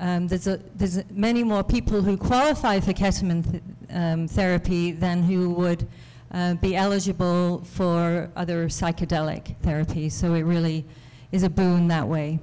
[0.00, 5.22] um, there's, a, there's many more people who qualify for ketamine th- um, therapy than
[5.22, 5.86] who would
[6.32, 10.12] uh, be eligible for other psychedelic therapies.
[10.12, 10.86] So it really
[11.32, 12.38] is a boon that way.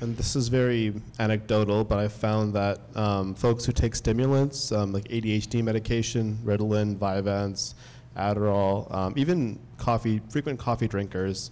[0.00, 4.92] And this is very anecdotal, but I found that um, folks who take stimulants, um,
[4.92, 7.74] like ADHD medication, Ritalin, Vyvanse,
[8.16, 11.50] Adderall, um, even coffee, frequent coffee drinkers,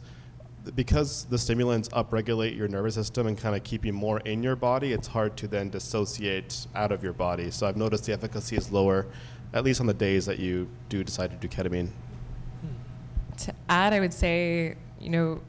[0.75, 4.57] because the stimulants upregulate your nervous system and kind of keep you more in your
[4.57, 7.51] body, it's hard to then dissociate out of your body.
[7.51, 9.07] So I've noticed the efficacy is lower,
[9.53, 11.89] at least on the days that you do decide to do ketamine.
[12.61, 13.37] Hmm.
[13.37, 15.41] To add, I would say, you know,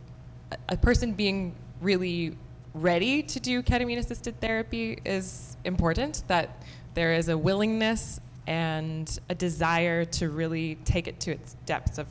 [0.52, 2.36] a, a person being really
[2.74, 6.64] ready to do ketamine assisted therapy is important, that
[6.94, 12.08] there is a willingness and a desire to really take it to its depths of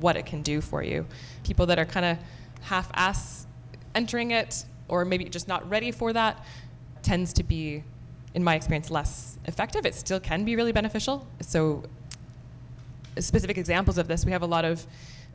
[0.00, 1.06] what it can do for you.
[1.44, 2.18] People that are kind of
[2.62, 3.46] half ass
[3.94, 6.44] entering it or maybe just not ready for that
[7.02, 7.82] tends to be,
[8.34, 9.84] in my experience, less effective.
[9.84, 11.26] It still can be really beneficial.
[11.40, 11.82] So,
[13.18, 14.86] specific examples of this, we have a lot of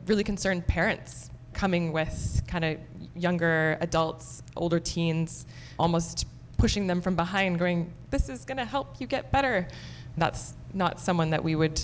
[0.06, 2.78] really concerned parents coming with kind of
[3.14, 5.46] younger adults, older teens,
[5.78, 6.26] almost
[6.56, 9.68] pushing them from behind, going, This is going to help you get better.
[10.16, 11.80] That's not someone that we would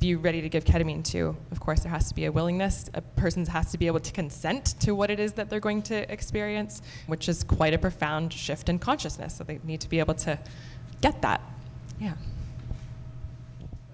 [0.00, 1.36] be ready to give ketamine to.
[1.50, 2.88] Of course, there has to be a willingness.
[2.94, 5.82] A person has to be able to consent to what it is that they're going
[5.82, 9.36] to experience, which is quite a profound shift in consciousness.
[9.36, 10.38] So they need to be able to
[11.00, 11.40] get that.
[12.00, 12.14] Yeah.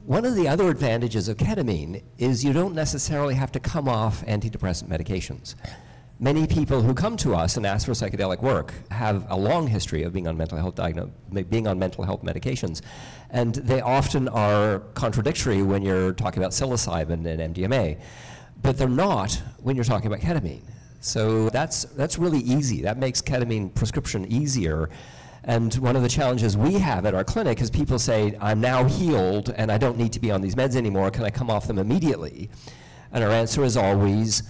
[0.07, 4.25] One of the other advantages of ketamine is you don't necessarily have to come off
[4.27, 5.55] antidepressant medications.
[6.23, 10.03] Many people who come to us and ask for psychedelic work have a long history
[10.03, 11.11] of being on mental health diagno-
[11.49, 12.83] being on mental health medications,
[13.31, 17.99] and they often are contradictory when you're talking about psilocybin and MDMA,
[18.61, 20.61] but they're not when you're talking about ketamine.
[21.01, 22.83] So that's that's really easy.
[22.83, 24.91] That makes ketamine prescription easier.
[25.45, 28.85] And one of the challenges we have at our clinic is people say, I'm now
[28.85, 31.11] healed and I don't need to be on these meds anymore.
[31.11, 32.51] Can I come off them immediately?
[33.11, 34.43] And our answer is always,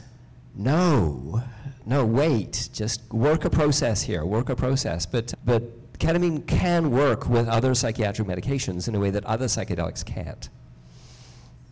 [0.56, 1.44] no
[1.86, 5.06] no, wait, just work a process here, work a process.
[5.06, 10.04] But, but ketamine can work with other psychiatric medications in a way that other psychedelics
[10.04, 10.48] can't.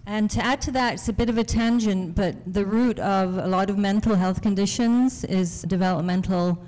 [0.06, 3.36] And to add to that, it's a bit of a tangent, but the root of
[3.36, 6.58] a lot of mental health conditions is developmental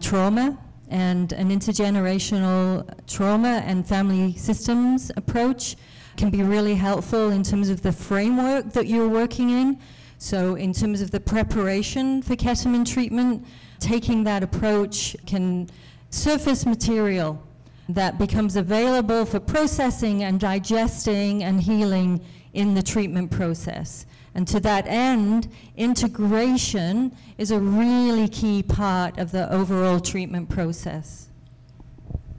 [0.00, 0.58] trauma
[0.90, 5.76] and an intergenerational trauma and family systems approach
[6.16, 9.78] can be really helpful in terms of the framework that you're working in
[10.18, 13.46] so, in terms of the preparation for ketamine treatment,
[13.78, 15.70] taking that approach can
[16.10, 17.40] surface material
[17.88, 22.20] that becomes available for processing and digesting and healing
[22.52, 24.06] in the treatment process.
[24.34, 31.27] And to that end, integration is a really key part of the overall treatment process.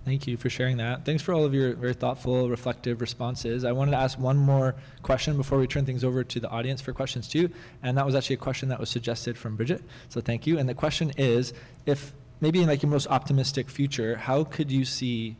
[0.06, 1.06] Thank you for sharing that.
[1.06, 3.64] Thanks for all of your very thoughtful, reflective responses.
[3.64, 6.82] I wanted to ask one more question before we turn things over to the audience
[6.82, 7.50] for questions too.
[7.84, 9.84] And that was actually a question that was suggested from Bridget.
[10.08, 10.58] So thank you.
[10.58, 11.54] And the question is
[11.86, 15.36] if maybe in like your most optimistic future, how could you see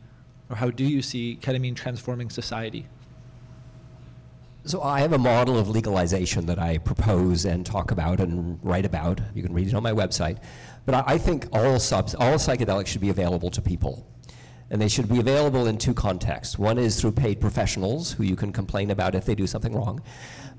[0.50, 2.86] or how do you see ketamine transforming society?
[4.64, 8.84] So I have a model of legalization that I propose and talk about and write
[8.84, 9.20] about.
[9.34, 10.38] You can read it on my website.
[10.84, 14.06] But I, I think all subs, all psychedelics should be available to people
[14.70, 16.58] and they should be available in two contexts.
[16.58, 20.00] One is through paid professionals who you can complain about if they do something wrong,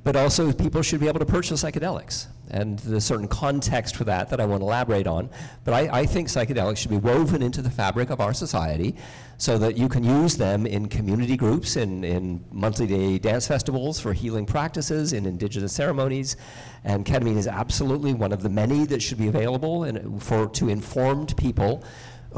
[0.04, 2.28] but also people should be able to purchase psychedelics.
[2.50, 5.30] And there's certain context for that that I won't elaborate on.
[5.64, 8.96] But I, I think psychedelics should be woven into the fabric of our society
[9.38, 14.02] so that you can use them in community groups, in, in monthly day dance festivals
[14.02, 16.36] for healing practices, in indigenous ceremonies.
[16.84, 20.68] And ketamine is absolutely one of the many that should be available in, for, to
[20.68, 21.86] informed people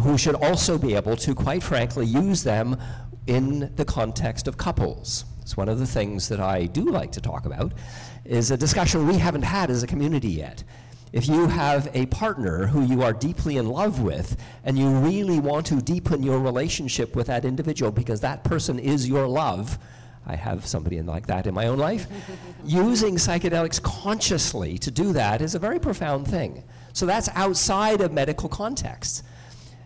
[0.02, 2.78] who should also be able to, quite frankly, use them
[3.28, 5.26] in the context of couples.
[5.42, 7.74] It's one of the things that I do like to talk about,
[8.26, 10.64] is a discussion we haven't had as a community yet.
[11.12, 15.40] If you have a partner who you are deeply in love with, and you really
[15.40, 19.78] want to deepen your relationship with that individual because that person is your love,
[20.26, 22.08] I have somebody like that in my own life.
[22.66, 26.64] Using psychedelics consciously to do that is a very profound thing.
[26.94, 29.24] So that's outside of medical context.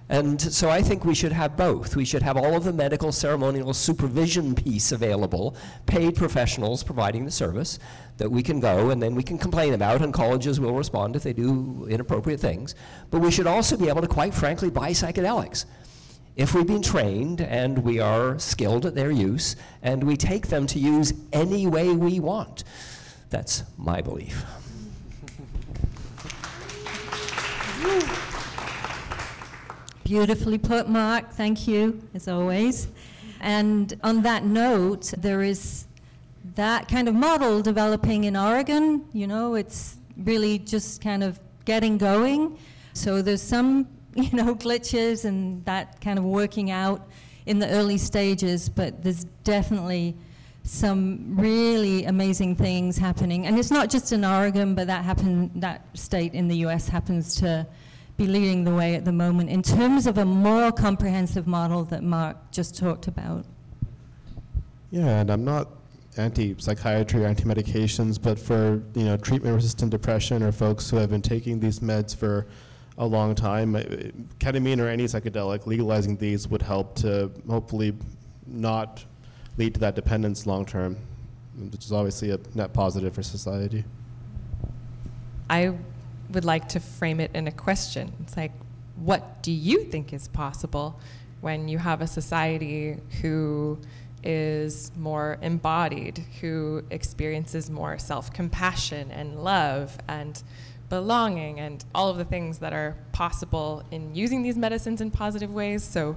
[0.09, 1.97] And so I think we should have both.
[1.97, 5.55] We should have all of the medical ceremonial supervision piece available,
[5.85, 7.77] paid professionals providing the service
[8.17, 11.23] that we can go and then we can complain about, and colleges will respond if
[11.23, 12.73] they do inappropriate things.
[13.11, 15.65] But we should also be able to, quite frankly, buy psychedelics.
[16.37, 20.67] If we've been trained and we are skilled at their use, and we take them
[20.67, 22.63] to use any way we want.
[23.29, 24.45] That's my belief.
[30.07, 31.31] Beautifully put, Mark.
[31.31, 32.87] Thank you, as always.
[33.41, 35.85] And on that note, there is
[36.55, 39.03] that kind of model developing in Oregon.
[39.11, 42.57] You know, it's really just kind of getting going.
[42.93, 43.85] So there's some,
[44.15, 47.05] you know, glitches and that kind of working out
[47.45, 50.15] in the early stages, but there's definitely
[50.63, 53.45] some really amazing things happening.
[53.45, 57.35] And it's not just in Oregon, but that happen that state in the US happens
[57.41, 57.67] to
[58.17, 62.03] be leading the way at the moment in terms of a more comprehensive model that
[62.03, 63.45] Mark just talked about.
[64.89, 65.69] Yeah, and I'm not
[66.17, 71.59] anti-psychiatry or anti-medications, but for you know treatment-resistant depression or folks who have been taking
[71.59, 72.47] these meds for
[72.97, 73.81] a long time, uh,
[74.39, 77.93] ketamine or any psychedelic, legalizing these would help to hopefully
[78.47, 79.05] not
[79.57, 80.97] lead to that dependence long term,
[81.71, 83.83] which is obviously a net positive for society.
[85.49, 85.75] I
[86.31, 88.13] would like to frame it in a question.
[88.21, 88.51] It's like,
[88.95, 90.99] what do you think is possible
[91.41, 93.79] when you have a society who
[94.23, 100.41] is more embodied, who experiences more self compassion and love and
[100.89, 105.53] belonging and all of the things that are possible in using these medicines in positive
[105.53, 105.83] ways?
[105.83, 106.15] So,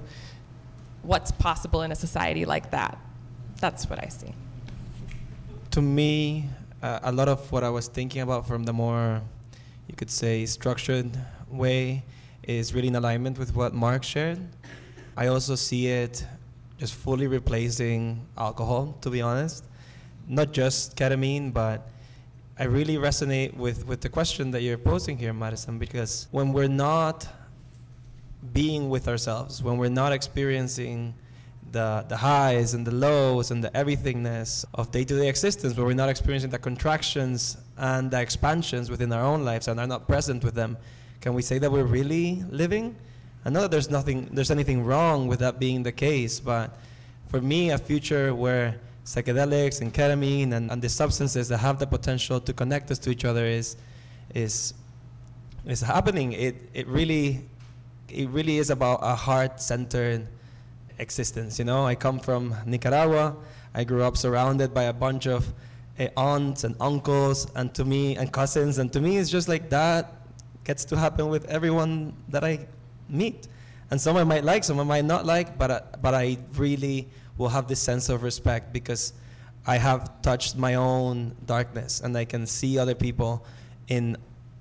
[1.03, 2.97] what's possible in a society like that?
[3.59, 4.33] That's what I see.
[5.71, 6.49] To me,
[6.81, 9.21] uh, a lot of what I was thinking about from the more,
[9.87, 11.17] you could say, structured
[11.49, 12.03] way
[12.43, 14.39] is really in alignment with what Mark shared.
[15.15, 16.25] I also see it
[16.77, 19.65] just fully replacing alcohol, to be honest.
[20.27, 21.89] Not just ketamine, but
[22.57, 26.67] I really resonate with, with the question that you're posing here, Madison, because when we're
[26.67, 27.27] not
[28.53, 31.13] being with ourselves, when we're not experiencing
[31.71, 35.85] the, the highs and the lows and the everythingness of day to day existence, where
[35.85, 40.07] we're not experiencing the contractions and the expansions within our own lives and are not
[40.07, 40.77] present with them,
[41.21, 42.95] can we say that we're really living?
[43.45, 46.77] I know that there's nothing, there's anything wrong with that being the case, but
[47.29, 51.87] for me, a future where psychedelics and ketamine and, and the substances that have the
[51.87, 53.77] potential to connect us to each other is,
[54.35, 54.73] is,
[55.65, 56.33] is happening.
[56.33, 57.41] It, it really,
[58.09, 60.27] it really is about a heart-centered
[61.01, 61.59] existence.
[61.59, 63.35] You know, I come from Nicaragua.
[63.73, 65.53] I grew up surrounded by a bunch of
[65.99, 69.69] uh, aunts and uncles, and to me, and cousins, and to me, it's just like
[69.69, 70.13] that
[70.63, 72.67] gets to happen with everyone that I
[73.09, 73.47] meet.
[73.89, 77.09] And some I might like, some I might not like, but, uh, but I really
[77.37, 79.13] will have this sense of respect because
[79.67, 83.45] I have touched my own darkness and I can see other people
[83.87, 84.15] in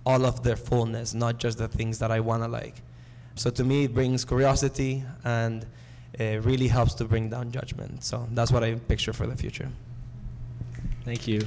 [0.05, 2.83] all of their fullness, not just the things that I want to like.
[3.37, 5.65] So to me, it brings curiosity and
[6.15, 8.05] it really helps to bring down judgment.
[8.05, 9.69] So that's what I picture for the future.
[11.05, 11.43] Thank you.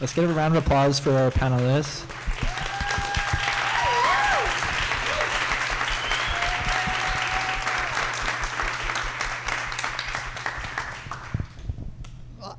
[0.00, 2.04] Let's give a round of applause for our panelists.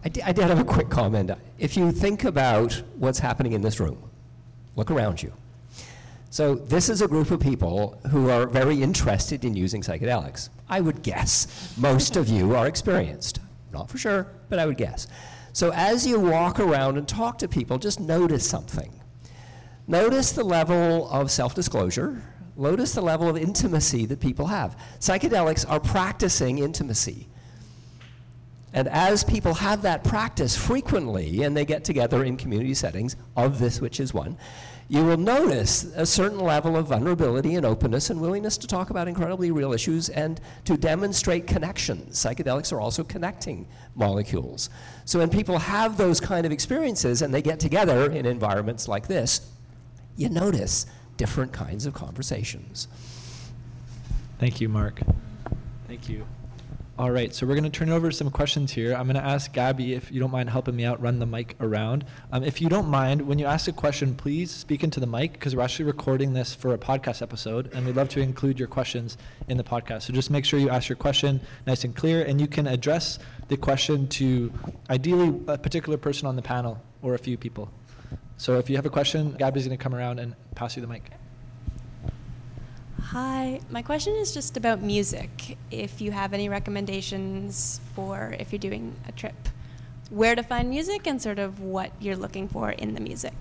[0.01, 1.31] I did, I did have a quick comment.
[1.59, 4.01] If you think about what's happening in this room,
[4.75, 5.31] look around you.
[6.31, 10.49] So, this is a group of people who are very interested in using psychedelics.
[10.69, 13.39] I would guess most of you are experienced.
[13.73, 15.07] Not for sure, but I would guess.
[15.53, 18.91] So, as you walk around and talk to people, just notice something.
[19.87, 22.21] Notice the level of self disclosure,
[22.55, 24.77] notice the level of intimacy that people have.
[24.99, 27.27] Psychedelics are practicing intimacy.
[28.71, 33.57] And as people have that practice frequently, and they get together in community settings, of
[33.57, 34.37] this which is one,
[34.89, 39.07] you will notice a certain level of vulnerability and openness and willingness to talk about
[39.07, 42.17] incredibly real issues and to demonstrate connections.
[42.17, 44.71] Psychedelics are also connecting molecules.
[45.05, 49.07] So when people have those kind of experiences and they get together in environments like
[49.07, 49.51] this,
[50.17, 50.87] you notice
[51.17, 52.87] different kinds of conversations.
[54.39, 55.01] Thank you, Mark.
[55.87, 56.25] Thank you.
[56.99, 58.93] All right, so we're going to turn over to some questions here.
[58.93, 61.55] I'm going to ask Gabby if you don't mind helping me out, run the mic
[61.61, 62.03] around.
[62.33, 65.31] Um, if you don't mind, when you ask a question, please speak into the mic
[65.31, 68.67] because we're actually recording this for a podcast episode, and we'd love to include your
[68.67, 70.01] questions in the podcast.
[70.01, 73.17] So just make sure you ask your question nice and clear, and you can address
[73.47, 74.51] the question to
[74.89, 77.71] ideally a particular person on the panel or a few people.
[78.35, 80.87] So if you have a question, Gabby's going to come around and pass you the
[80.89, 81.11] mic.
[83.11, 85.57] Hi, my question is just about music.
[85.71, 89.33] If you have any recommendations for if you're doing a trip,
[90.11, 93.33] where to find music and sort of what you're looking for in the music.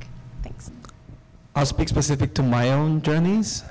[0.43, 0.71] Thanks.
[1.55, 3.63] I'll speak specific to my own journeys.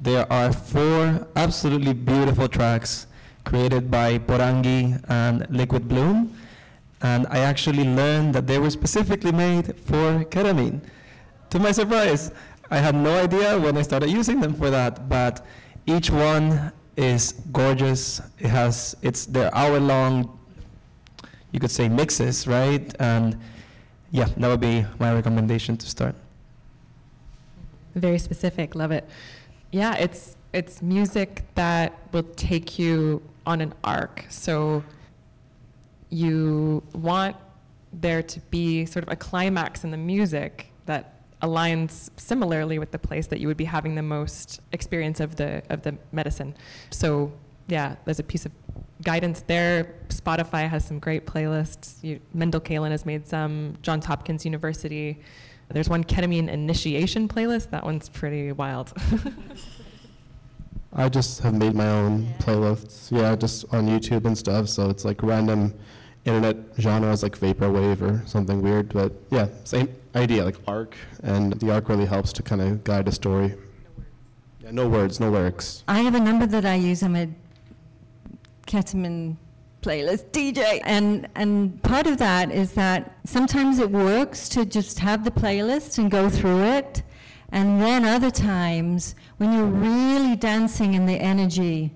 [0.00, 3.08] There are four absolutely beautiful tracks
[3.42, 6.38] created by Porangi and Liquid Bloom.
[7.00, 10.82] And I actually learned that they were specifically made for ketamine,
[11.50, 12.30] to my surprise.
[12.72, 15.44] I had no idea when I started using them for that, but
[15.84, 18.22] each one is gorgeous.
[18.38, 20.38] It has it's their hour long
[21.50, 22.90] you could say mixes, right?
[22.98, 23.36] And
[24.10, 26.14] yeah, that would be my recommendation to start.
[27.94, 29.06] Very specific, love it.
[29.70, 34.24] Yeah, it's it's music that will take you on an arc.
[34.30, 34.82] So
[36.08, 37.36] you want
[37.92, 40.71] there to be sort of a climax in the music
[41.42, 45.62] aligns similarly with the place that you would be having the most experience of the
[45.70, 46.54] of the medicine.
[46.90, 47.32] So
[47.68, 48.52] yeah, there's a piece of
[49.02, 49.94] guidance there.
[50.08, 52.02] Spotify has some great playlists.
[52.02, 53.76] You, Mendel Kaelen has made some.
[53.82, 55.20] Johns Hopkins University.
[55.68, 57.70] There's one ketamine initiation playlist.
[57.70, 58.92] That one's pretty wild.
[60.94, 64.68] I just have made my own playlists, yeah, just on YouTube and stuff.
[64.68, 65.72] So it's like random
[66.24, 68.92] internet genres like vaporwave or something weird.
[68.92, 73.08] But yeah, same idea, like arc, and the arc really helps to kind of guide
[73.08, 73.54] a story.
[74.60, 75.84] Yeah, no words, no lyrics.
[75.88, 77.02] I have a number that I use.
[77.02, 77.28] I'm a
[78.66, 79.36] ketamine
[79.82, 80.80] playlist DJ.
[80.84, 85.98] And, and part of that is that sometimes it works to just have the playlist
[85.98, 87.02] and go through it.
[87.50, 91.92] And then other times, when you're really dancing in the energy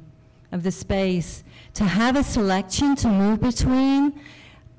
[0.52, 1.44] of the space,
[1.76, 4.20] to have a selection to move between,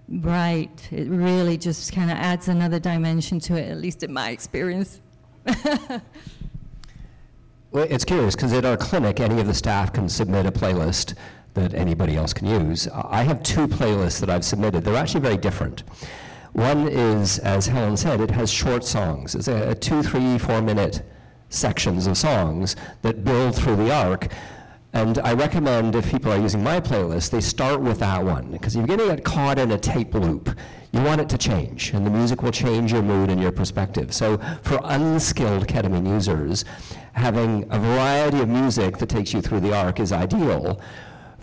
[0.09, 4.29] right, it really just kind of adds another dimension to it, at least in my
[4.29, 5.01] experience.
[7.69, 11.15] Well, it's curious because at our clinic, any of the staff can submit a playlist
[11.53, 12.87] that anybody else can use.
[12.87, 14.85] I have two playlists that I've submitted.
[14.85, 15.83] They're actually very different.
[16.53, 19.35] One is, as Helen said, it has short songs.
[19.35, 21.03] It's a, a two, three, four minute
[21.49, 24.29] sections of songs that build through the arc.
[24.93, 28.51] And I recommend if people are using my playlist, they start with that one.
[28.51, 30.49] Because if you're going to get caught in a tape loop,
[30.91, 34.13] you want it to change, and the music will change your mood and your perspective.
[34.13, 36.63] So for unskilled ketamine users,
[37.13, 40.81] having a variety of music that takes you through the arc is ideal.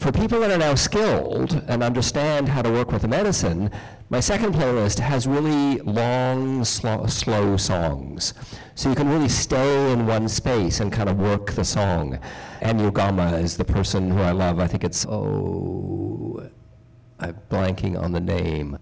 [0.05, 3.71] For people that are now skilled and understand how to work with the medicine,
[4.11, 8.35] my second playlist has really long, slow, slow songs.
[8.75, 12.19] So you can really stay in one space and kind of work the song.
[12.61, 14.61] Anugama is the person who I love.
[14.61, 16.51] I think it's, oh,
[17.19, 18.77] I'm blanking on the name.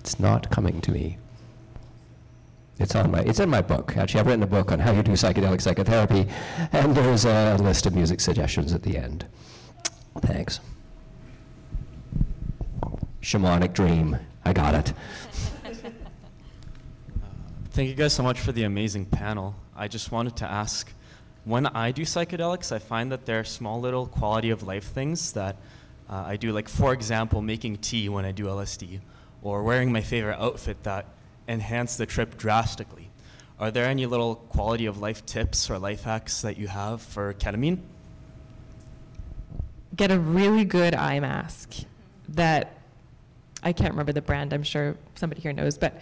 [0.00, 1.18] It's not coming to me.
[2.80, 3.94] It's on my, it's in my book.
[3.98, 6.26] Actually, I've written a book on how you do psychedelic psychotherapy,
[6.72, 9.26] and there's a list of music suggestions at the end.
[10.20, 10.60] Thanks.
[13.20, 14.18] Shamanic Dream.
[14.46, 14.94] I got it.
[17.72, 19.54] Thank you guys so much for the amazing panel.
[19.76, 20.90] I just wanted to ask
[21.44, 25.32] when I do psychedelics, I find that there are small little quality of life things
[25.32, 25.56] that
[26.08, 29.00] uh, I do, like, for example, making tea when I do LSD,
[29.42, 31.04] or wearing my favorite outfit that
[31.50, 33.10] enhance the trip drastically.
[33.58, 37.34] Are there any little quality of life tips or life hacks that you have for
[37.34, 37.80] ketamine?
[39.94, 41.74] Get a really good eye mask
[42.28, 42.78] that
[43.62, 44.54] I can't remember the brand.
[44.54, 46.00] I'm sure somebody here knows, but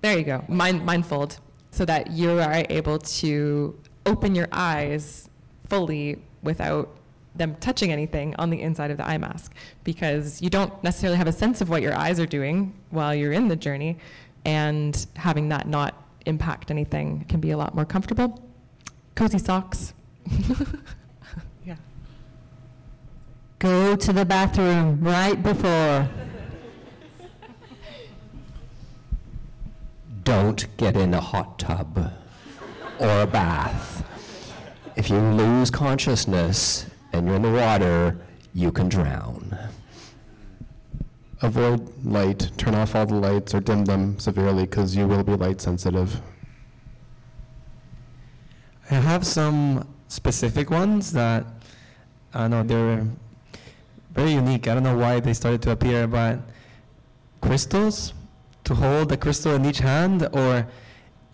[0.00, 0.44] there you go.
[0.48, 1.38] Mind, mindfold,
[1.70, 5.28] so that you are able to open your eyes
[5.68, 6.88] fully without
[7.34, 9.52] them touching anything on the inside of the eye mask
[9.82, 13.32] because you don't necessarily have a sense of what your eyes are doing while you're
[13.32, 13.98] in the journey
[14.44, 15.94] and having that not
[16.26, 18.42] impact anything can be a lot more comfortable
[19.14, 19.92] cozy socks
[21.64, 21.76] yeah
[23.64, 26.06] Go to the bathroom right before.
[30.22, 32.12] Don't get in a hot tub
[32.98, 34.04] or a bath.
[34.96, 38.18] If you lose consciousness and you're in the water,
[38.52, 39.56] you can drown.
[41.44, 45.36] Avoid light, turn off all the lights or dim them severely because you will be
[45.36, 46.22] light sensitive.
[48.90, 51.44] I have some specific ones that
[52.32, 53.06] I know they're
[54.14, 54.68] very unique.
[54.68, 56.40] I don't know why they started to appear, but
[57.42, 58.14] crystals
[58.64, 60.66] to hold a crystal in each hand, or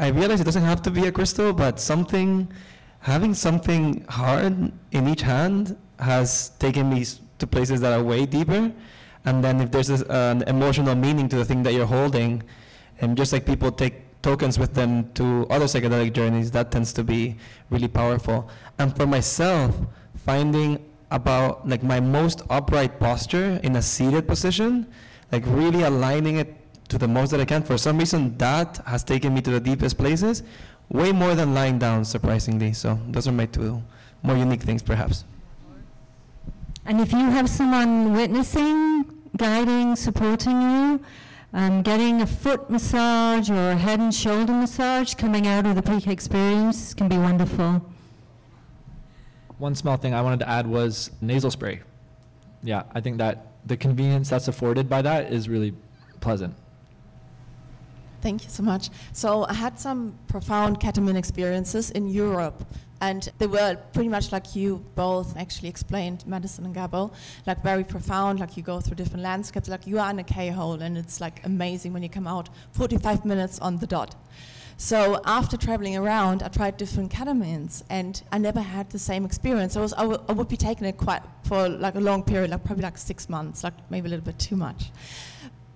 [0.00, 2.50] I realize it doesn't have to be a crystal, but something,
[2.98, 7.06] having something hard in each hand has taken me
[7.38, 8.72] to places that are way deeper.
[9.24, 12.42] And then if there's this, uh, an emotional meaning to the thing that you're holding,
[13.00, 17.04] and just like people take tokens with them to other psychedelic journeys, that tends to
[17.04, 17.36] be
[17.70, 18.48] really powerful.
[18.78, 19.76] And for myself,
[20.24, 24.86] finding about like my most upright posture in a seated position,
[25.32, 26.54] like really aligning it
[26.88, 27.62] to the most that I can.
[27.62, 30.42] For some reason, that has taken me to the deepest places,
[30.88, 32.72] way more than lying down, surprisingly.
[32.72, 33.82] So those are my two
[34.22, 35.24] more unique things, perhaps.
[36.90, 39.04] And if you have someone witnessing,
[39.36, 41.00] guiding, supporting you,
[41.52, 45.82] um, getting a foot massage or a head and shoulder massage coming out of the
[45.82, 47.88] peak experience can be wonderful.
[49.58, 51.80] One small thing I wanted to add was nasal spray.
[52.64, 55.72] Yeah, I think that the convenience that's afforded by that is really
[56.18, 56.56] pleasant.
[58.20, 58.90] Thank you so much.
[59.12, 62.64] So I had some profound ketamine experiences in Europe,
[63.00, 67.12] and they were pretty much like you both actually explained, Madison and Gabo,
[67.46, 68.40] like very profound.
[68.40, 71.44] Like you go through different landscapes, like you are in a K-hole, and it's like
[71.44, 74.14] amazing when you come out 45 minutes on the dot.
[74.76, 79.76] So after traveling around, I tried different ketamines, and I never had the same experience.
[79.76, 82.50] I was I, w- I would be taking it quite for like a long period,
[82.50, 84.90] like probably like six months, like maybe a little bit too much.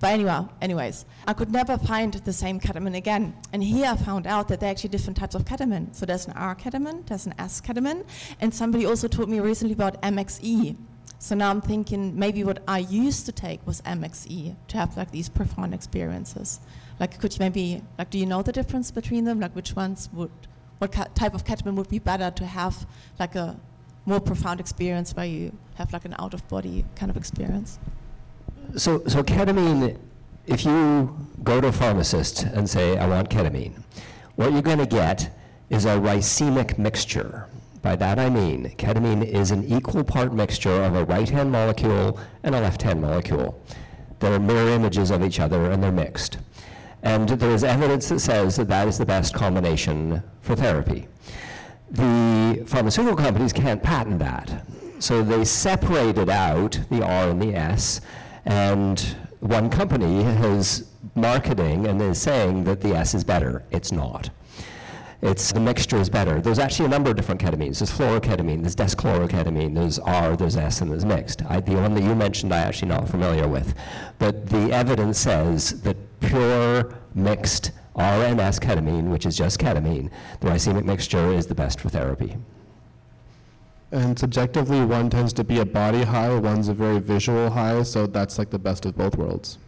[0.00, 3.34] But anyway, anyways, I could never find the same ketamine again.
[3.52, 5.94] And here I found out that there are actually different types of ketamine.
[5.94, 8.04] So there's an R ketamine, there's an S ketamine,
[8.40, 10.76] and somebody also told me recently about MXE.
[11.18, 15.10] So now I'm thinking maybe what I used to take was MXE to have like
[15.10, 16.60] these profound experiences.
[17.00, 19.40] Like, could you maybe like, do you know the difference between them?
[19.40, 20.30] Like, which ones would,
[20.78, 22.86] what type of ketamine would be better to have
[23.18, 23.58] like a
[24.04, 27.78] more profound experience where you have like an out of body kind of experience?
[28.76, 29.98] So, so ketamine,
[30.46, 33.80] if you go to a pharmacist and say, I want ketamine,
[34.34, 35.30] what you're going to get
[35.70, 37.46] is a racemic mixture.
[37.82, 42.18] By that I mean, ketamine is an equal part mixture of a right hand molecule
[42.42, 43.62] and a left hand molecule.
[44.18, 46.38] They're mirror images of each other and they're mixed.
[47.04, 51.06] And there is evidence that says that that is the best combination for therapy.
[51.90, 54.66] The pharmaceutical companies can't patent that.
[54.98, 58.00] So they separated out the R and the S,
[58.44, 59.00] and
[59.40, 63.64] one company is marketing and is saying that the S is better.
[63.70, 64.30] It's not.
[65.22, 66.40] It's the mixture is better.
[66.42, 67.78] There's actually a number of different ketamines.
[67.78, 71.42] There's fluoroketamine, there's deschloroketamine, there's R, there's S, and there's mixed.
[71.48, 73.74] I, the one that you mentioned, I'm actually not familiar with,
[74.18, 80.10] but the evidence says that pure mixed R and S ketamine, which is just ketamine,
[80.40, 82.36] the racemic mixture is the best for therapy.
[83.92, 88.06] And subjectively, one tends to be a body high, one's a very visual high, so
[88.06, 89.58] that's like the best of both worlds.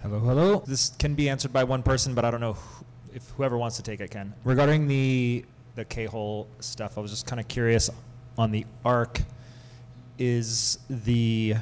[0.00, 0.62] Hello, hello.
[0.66, 3.76] This can be answered by one person, but I don't know who, if whoever wants
[3.76, 4.32] to take it can.
[4.44, 5.44] Regarding the
[5.74, 7.90] the K-hole stuff, I was just kind of curious
[8.38, 9.20] on the arc.
[10.18, 11.56] Is the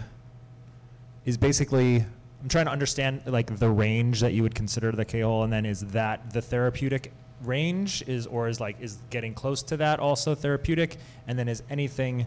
[1.24, 2.04] is basically
[2.42, 5.64] I'm trying to understand like the range that you would consider the K-hole, and then
[5.64, 7.12] is that the therapeutic
[7.46, 10.96] range is or is like is getting close to that also therapeutic,
[11.26, 12.26] and then is anything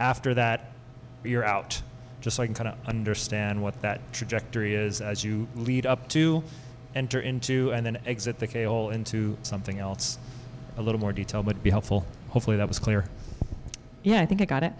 [0.00, 0.72] after that
[1.24, 1.80] you're out
[2.20, 6.08] just so I can kind of understand what that trajectory is as you lead up
[6.08, 6.42] to,
[6.94, 10.18] enter into, and then exit the K hole into something else.
[10.78, 12.06] A little more detail would be helpful.
[12.30, 13.04] Hopefully that was clear.
[14.02, 14.72] Yeah, I think I got it.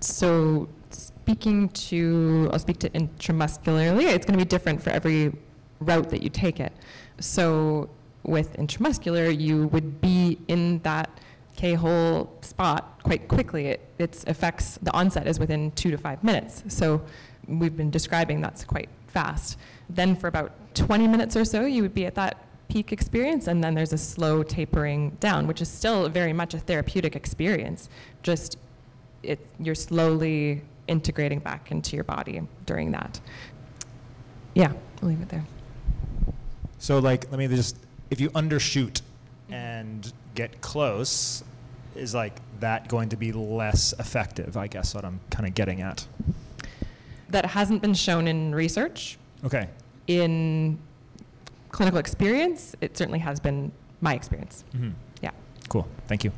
[0.00, 5.32] So, speaking to, I'll speak to intramuscularly, it's going to be different for every
[5.80, 6.72] route that you take it.
[7.20, 7.88] So,
[8.22, 11.10] with intramuscular, you would be in that
[11.56, 13.66] K hole spot quite quickly.
[13.66, 16.62] It its affects the onset is within two to five minutes.
[16.68, 17.02] So,
[17.48, 19.58] we've been describing that's quite fast.
[19.88, 23.62] Then, for about 20 minutes or so, you would be at that peak experience, and
[23.62, 27.88] then there's a slow tapering down, which is still very much a therapeutic experience.
[28.22, 28.56] Just
[29.22, 33.20] it, you're slowly integrating back into your body during that.
[34.54, 34.72] Yeah,
[35.02, 35.44] I'll leave it there.
[36.78, 37.76] So, like, let me just,
[38.10, 39.00] if you undershoot
[39.50, 41.42] and get close,
[41.94, 44.56] is like that going to be less effective?
[44.56, 46.06] I guess what I'm kind of getting at.
[47.28, 49.18] That hasn't been shown in research.
[49.44, 49.68] Okay.
[50.06, 50.78] In
[51.70, 53.70] clinical experience, it certainly has been
[54.00, 54.64] my experience.
[54.74, 54.90] Mm-hmm.
[55.22, 55.30] Yeah.
[55.68, 55.86] Cool.
[56.08, 56.32] Thank you.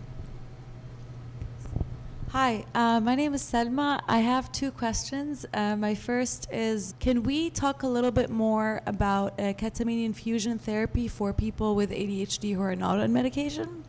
[2.32, 4.02] Hi, uh, my name is Selma.
[4.08, 5.44] I have two questions.
[5.52, 10.58] Uh, my first is Can we talk a little bit more about uh, ketamine infusion
[10.58, 13.84] therapy for people with ADHD who are not on medication?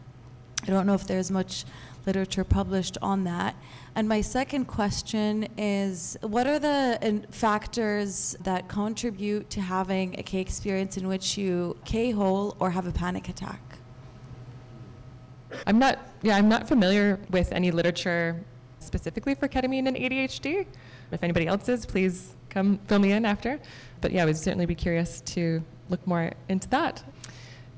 [0.64, 1.64] I don't know if there's much
[2.06, 3.56] literature published on that.
[3.96, 10.24] And my second question is What are the in- factors that contribute to having a
[10.24, 13.73] K experience in which you K hole or have a panic attack?
[15.68, 18.40] I'm not, yeah, I'm not familiar with any literature
[18.80, 20.66] specifically for ketamine and ADHD.
[21.12, 23.60] If anybody else is, please come fill me in after.
[24.02, 27.04] But yeah, I would certainly be curious to look more into that.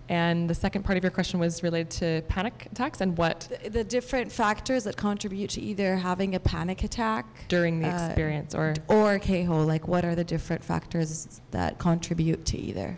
[0.08, 3.70] And the second part of your question was related to panic attacks and what The,
[3.70, 8.54] the different factors that contribute to either having a panic attack during the uh, experience
[8.54, 12.98] or or K-hole, like what are the different factors that contribute to either?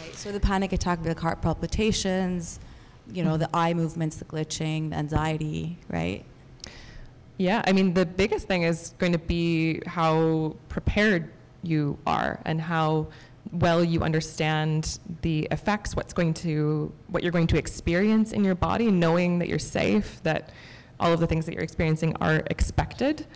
[0.00, 0.14] Right.
[0.14, 2.60] So the panic attack, the heart palpitations,
[3.12, 6.24] you know, the eye movements, the glitching, the anxiety, right?
[7.38, 11.30] Yeah, I mean, the biggest thing is going to be how prepared
[11.62, 13.08] you are and how
[13.52, 18.54] well you understand the effects, what's going to, what you're going to experience in your
[18.54, 20.50] body, knowing that you're safe, that
[20.98, 23.26] all of the things that you're experiencing are expected.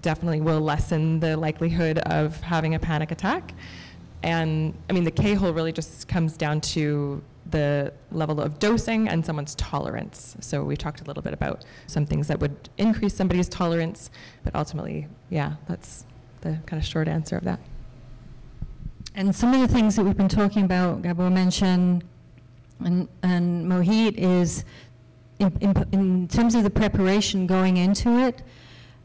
[0.00, 3.54] definitely will lessen the likelihood of having a panic attack.
[4.22, 9.08] And I mean, the K hole really just comes down to the level of dosing
[9.08, 10.36] and someone's tolerance.
[10.40, 14.10] So we talked a little bit about some things that would increase somebody's tolerance,
[14.42, 16.04] but ultimately, yeah, that's
[16.40, 17.60] the kind of short answer of that.
[19.14, 22.04] And some of the things that we've been talking about, Gabo mentioned,
[22.84, 24.64] and, and Mohit, is
[25.38, 28.42] in, in, in terms of the preparation going into it,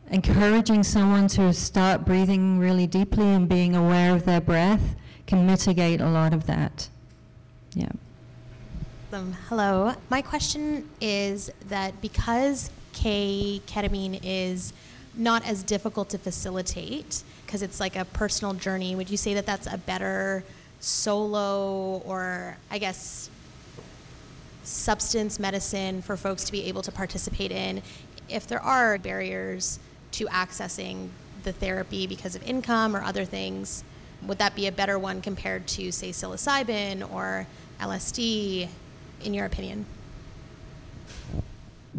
[0.10, 4.96] encouraging someone to start breathing really deeply and being aware of their breath
[5.28, 6.90] can mitigate a lot of that.
[7.76, 7.92] Yeah.
[9.12, 9.96] Um, hello.
[10.12, 14.72] My question is that because K ketamine is
[15.16, 19.48] not as difficult to facilitate because it's like a personal journey, would you say that
[19.48, 20.44] that's a better
[20.80, 23.32] solo or I guess
[24.64, 27.82] substance medicine for folks to be able to participate in
[28.30, 29.80] if there are barriers
[30.12, 31.10] to accessing
[31.42, 33.84] the therapy because of income or other things?
[34.28, 37.48] Would that be a better one compared to, say, psilocybin or
[37.80, 38.70] LSD,
[39.22, 39.86] in your opinion?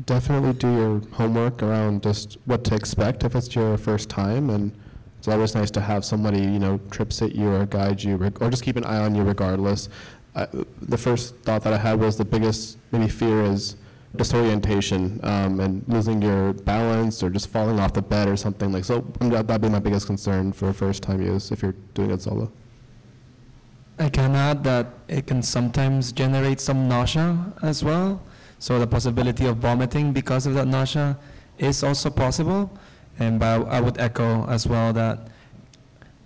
[0.07, 4.73] Definitely do your homework around just what to expect if it's your first time, and
[5.19, 8.41] it's always nice to have somebody you know trip sit you or guide you, reg-
[8.41, 9.89] or just keep an eye on you regardless.
[10.35, 13.77] The first thought that I had was the biggest maybe fear is
[14.17, 18.85] disorientation um, and losing your balance or just falling off the bed or something like
[18.85, 22.21] so that, that'd be my biggest concern for first time use if you're doing it
[22.21, 22.51] solo
[24.01, 28.23] I can add that it can sometimes generate some nausea as well.
[28.59, 31.19] So the possibility of vomiting because of that nausea
[31.59, 32.71] is also possible.
[33.19, 35.29] And I would echo as well that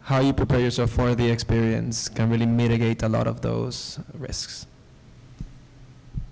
[0.02, 4.66] how you prepare yourself for the experience can really mitigate a lot of those risks.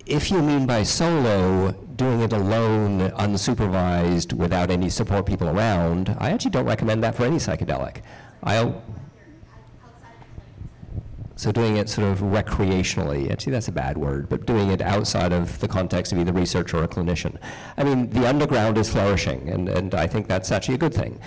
[0.06, 6.30] If you mean by solo, doing it alone, unsupervised, without any support people around, I
[6.30, 8.02] actually don't recommend that for any psychedelic.
[8.42, 8.82] I'll,
[11.42, 15.32] so doing it sort of recreationally, actually that's a bad word, but doing it outside
[15.32, 17.36] of the context of either research or a clinician.
[17.76, 21.18] I mean, the underground is flourishing, and, and I think that's actually a good thing.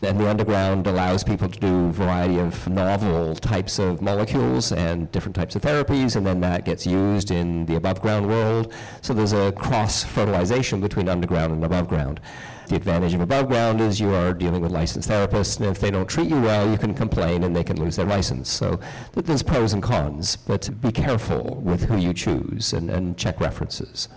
[0.00, 5.10] And the underground allows people to do a variety of novel types of molecules and
[5.10, 8.72] different types of therapies, and then that gets used in the above ground world.
[9.02, 12.20] So there's a cross fertilization between underground and above ground.
[12.68, 15.90] The advantage of above ground is you are dealing with licensed therapists, and if they
[15.90, 18.48] don't treat you well, you can complain and they can lose their license.
[18.48, 18.80] So
[19.12, 23.38] th- there's pros and cons, but be careful with who you choose and, and check
[23.40, 24.08] references.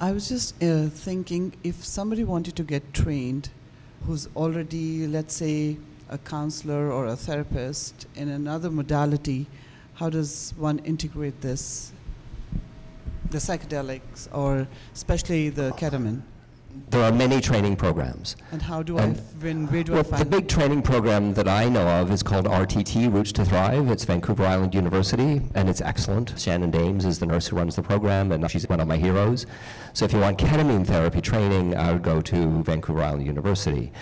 [0.00, 3.50] I was just uh, thinking if somebody wanted to get trained
[4.06, 5.76] who's already, let's say,
[6.08, 9.46] a counselor or a therapist in another modality,
[9.94, 11.92] how does one integrate this?
[13.30, 16.22] The psychedelics, or especially the ketamine?
[16.90, 18.34] There are many training programs.
[18.50, 21.34] And how do And- I, when, where do Well, I find the big training program
[21.34, 23.88] that I know of is called RTT, Roots to Thrive.
[23.90, 26.34] It's Vancouver Island University, and it's excellent.
[26.36, 29.46] Shannon Dames is the nurse who runs the program, and she's one of my heroes.
[29.92, 33.92] So if you want ketamine therapy training, I would go to Vancouver Island University.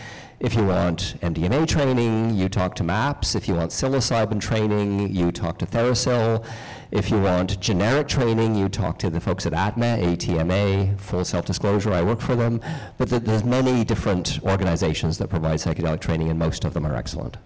[0.40, 3.34] If you want MDMA training, you talk to MAPS.
[3.34, 6.44] If you want psilocybin training, you talk to TheraPsil.
[6.90, 11.92] If you want generic training, you talk to the folks at ATMA, ATMA, full self-disclosure,
[11.92, 12.62] I work for them.
[12.96, 16.96] But th- there's many different organizations that provide psychedelic training, and most of them are
[16.96, 17.36] excellent.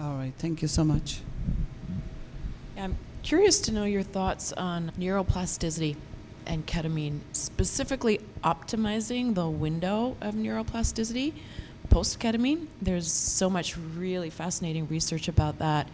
[0.00, 1.20] All right, thank you so much.
[2.78, 5.96] I'm curious to know your thoughts on neuroplasticity
[6.46, 11.34] and ketamine, specifically optimizing the window of neuroplasticity
[11.90, 12.66] post ketamine.
[12.80, 15.86] There's so much really fascinating research about that.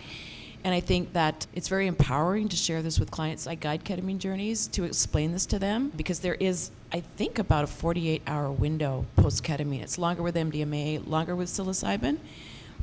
[0.62, 3.46] And I think that it's very empowering to share this with clients.
[3.46, 7.64] I guide ketamine journeys to explain this to them because there is, I think, about
[7.64, 9.82] a 48 hour window post ketamine.
[9.82, 12.18] It's longer with MDMA, longer with psilocybin.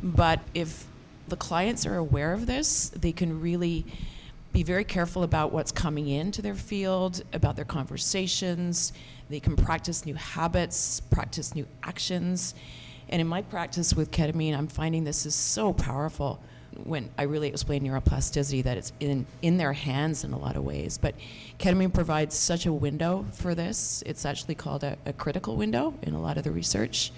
[0.02, 0.86] But if
[1.28, 3.86] the clients are aware of this, they can really
[4.54, 8.92] be very careful about what's coming into their field, about their conversations.
[9.30, 12.56] They can practice new habits, practice new actions.
[13.10, 16.42] And in my practice with ketamine, I'm finding this is so powerful
[16.84, 20.64] when I really explain neuroplasticity that it's in, in their hands in a lot of
[20.64, 20.98] ways.
[20.98, 21.16] But
[21.60, 24.04] ketamine provides such a window for this.
[24.06, 27.12] It's actually called a, a critical window in a lot of the research.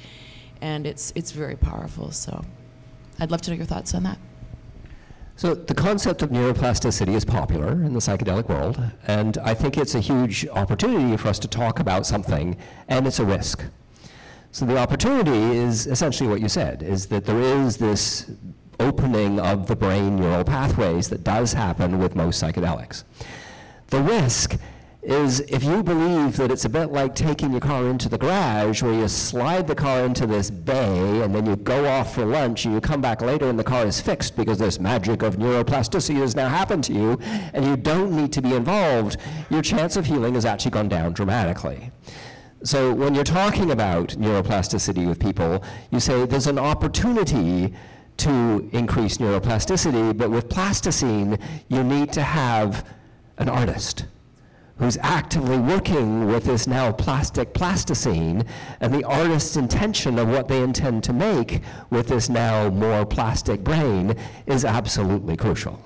[0.62, 2.12] And it's, it's very powerful.
[2.12, 2.44] So
[3.20, 4.18] I'd love to know your thoughts on that.
[5.36, 8.78] So the concept of neuroplasticity is popular in the psychedelic world,
[9.08, 12.58] and I think it's a huge opportunity for us to talk about something,
[12.90, 13.64] and it's a risk.
[14.52, 18.30] So the opportunity is essentially what you said, is that there is this
[18.80, 23.04] opening of the brain neural pathways that does happen with most psychedelics.
[23.88, 24.58] The risk
[25.02, 28.84] is if you believe that it's a bit like taking your car into the garage
[28.84, 32.66] where you slide the car into this bay and then you go off for lunch
[32.66, 36.16] and you come back later and the car is fixed because this magic of neuroplasticity
[36.16, 37.18] has now happened to you
[37.54, 39.18] and you don't need to be involved,
[39.50, 41.92] your chance of healing has actually gone down dramatically.
[42.64, 47.74] So when you're talking about neuroplasticity with people, you say there's an opportunity
[48.20, 51.38] to increase neuroplasticity, but with plasticine,
[51.68, 52.86] you need to have
[53.38, 54.06] an artist
[54.78, 58.44] who's actively working with this now plastic plasticine
[58.80, 63.62] and the artist's intention of what they intend to make with this now more plastic
[63.62, 64.16] brain
[64.48, 65.82] is absolutely crucial.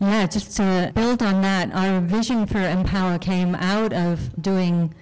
[0.00, 4.94] Yeah, just to build on that, our vision for Empower came out of doing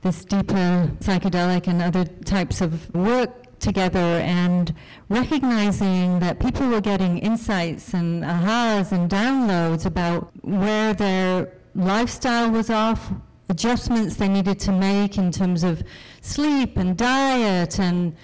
[0.00, 4.74] this deeper psychedelic and other types of work together and
[5.08, 12.68] recognizing that people were getting insights and ahas and downloads about where their lifestyle was
[12.68, 13.12] off,
[13.48, 15.82] adjustments they needed to make in terms of
[16.20, 18.14] sleep and diet, and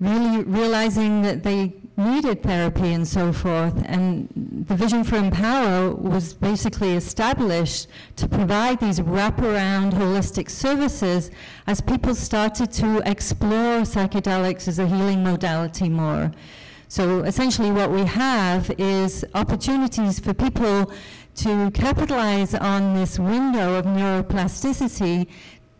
[0.00, 3.74] really realizing that they needed therapy and so forth.
[3.86, 4.28] And
[4.68, 11.30] the vision for Empower was basically established to provide these wraparound holistic services
[11.66, 16.30] as people started to explore psychedelics as a healing modality more.
[16.90, 20.90] So essentially, what we have is opportunities for people
[21.34, 25.28] to capitalize on this window of neuroplasticity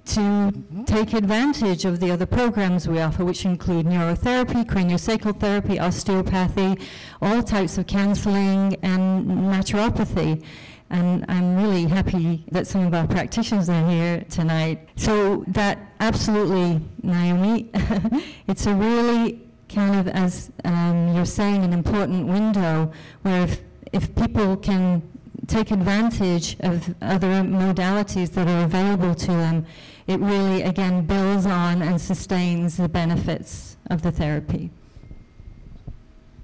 [0.09, 0.53] to
[0.87, 6.79] take advantage of the other programs we offer, which include neurotherapy, craniosacral therapy, osteopathy,
[7.21, 10.43] all types of counseling, and naturopathy.
[10.91, 14.89] And I'm really happy that some of our practitioners are here tonight.
[14.97, 17.71] So that absolutely, Naomi,
[18.47, 22.91] it's a really kind of, as um, you're saying, an important window
[23.23, 23.61] where if,
[23.93, 25.03] if people can
[25.49, 29.67] take advantage of other modalities that are available to them,
[30.07, 34.71] it really, again, builds on and sustains the benefits of the therapy.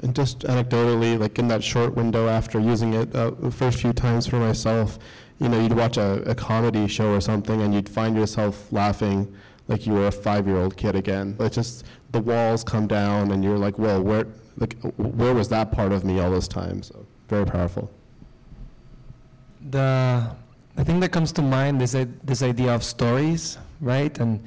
[0.01, 3.93] And just anecdotally, like in that short window after using it uh, the first few
[3.93, 4.98] times for myself,
[5.39, 9.35] you know, you'd watch a, a comedy show or something and you'd find yourself laughing
[9.68, 11.36] like you were a five-year-old kid again.
[11.40, 14.26] It's just the walls come down and you're like, well, where,
[14.59, 16.82] like, where was that part of me all this time?
[16.82, 17.90] So very powerful
[19.70, 20.30] the
[20.76, 24.18] the thing that comes to mind is this idea of stories, right?
[24.18, 24.42] And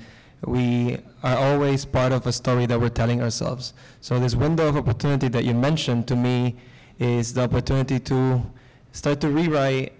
[0.45, 3.73] we are always part of a story that we're telling ourselves.
[4.01, 6.55] So this window of opportunity that you mentioned to me
[6.99, 8.43] is the opportunity to
[8.91, 9.93] start to rewrite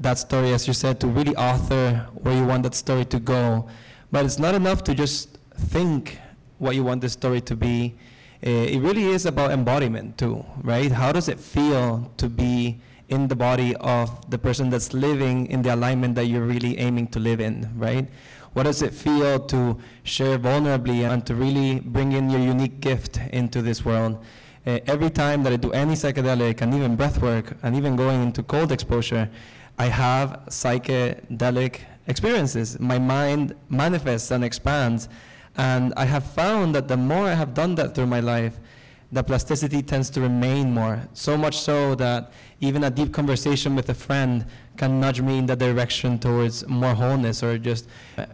[0.00, 3.68] that story, as you said, to really author where you want that story to go.
[4.10, 6.18] But it's not enough to just think
[6.58, 7.94] what you want the story to be.
[8.42, 10.90] Eh, it really is about embodiment too, right?
[10.90, 12.80] How does it feel to be
[13.10, 17.08] in the body of the person that's living in the alignment that you're really aiming
[17.08, 18.08] to live in, right?
[18.52, 23.18] What does it feel to share vulnerably and to really bring in your unique gift
[23.32, 24.24] into this world?
[24.66, 28.22] Uh, every time that I do any psychedelic and even breath work and even going
[28.22, 29.30] into cold exposure,
[29.78, 32.78] I have psychedelic experiences.
[32.80, 35.08] My mind manifests and expands.
[35.56, 38.58] And I have found that the more I have done that through my life,
[39.12, 41.02] the plasticity tends to remain more.
[41.14, 44.44] So much so that even a deep conversation with a friend
[44.76, 47.88] can nudge me in the direction towards more wholeness or just
[48.18, 48.26] uh,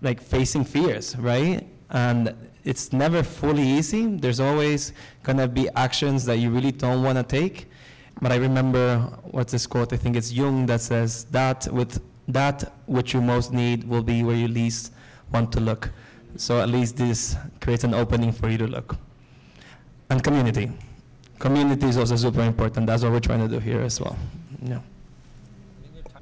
[0.00, 1.66] like facing fears, right?
[1.90, 2.34] And
[2.64, 4.06] it's never fully easy.
[4.06, 4.92] There's always
[5.22, 7.66] gonna be actions that you really don't wanna take.
[8.20, 9.00] But I remember
[9.30, 9.92] what's this quote?
[9.92, 14.22] I think it's Jung that says that with that which you most need will be
[14.22, 14.92] where you least
[15.32, 15.90] want to look.
[16.36, 18.96] So at least this creates an opening for you to look.
[20.10, 20.72] And community
[21.38, 22.86] community is also super important.
[22.86, 24.16] That's what we're trying to do here as well.
[24.62, 24.80] Yeah.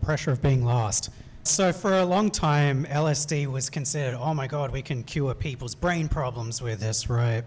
[0.02, 1.10] Pressure of being lost.
[1.42, 5.74] So for a long time, LSD was considered, oh my God, we can cure people's
[5.74, 7.44] brain problems with this, right?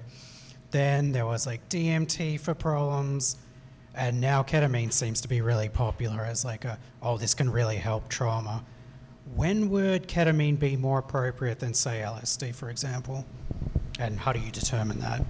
[0.71, 3.37] Then there was like DMT for problems,
[3.95, 7.75] and now ketamine seems to be really popular as like a, oh, this can really
[7.75, 8.63] help trauma.
[9.35, 13.25] When would ketamine be more appropriate than say LSD, for example?
[13.99, 15.25] And how do you determine that?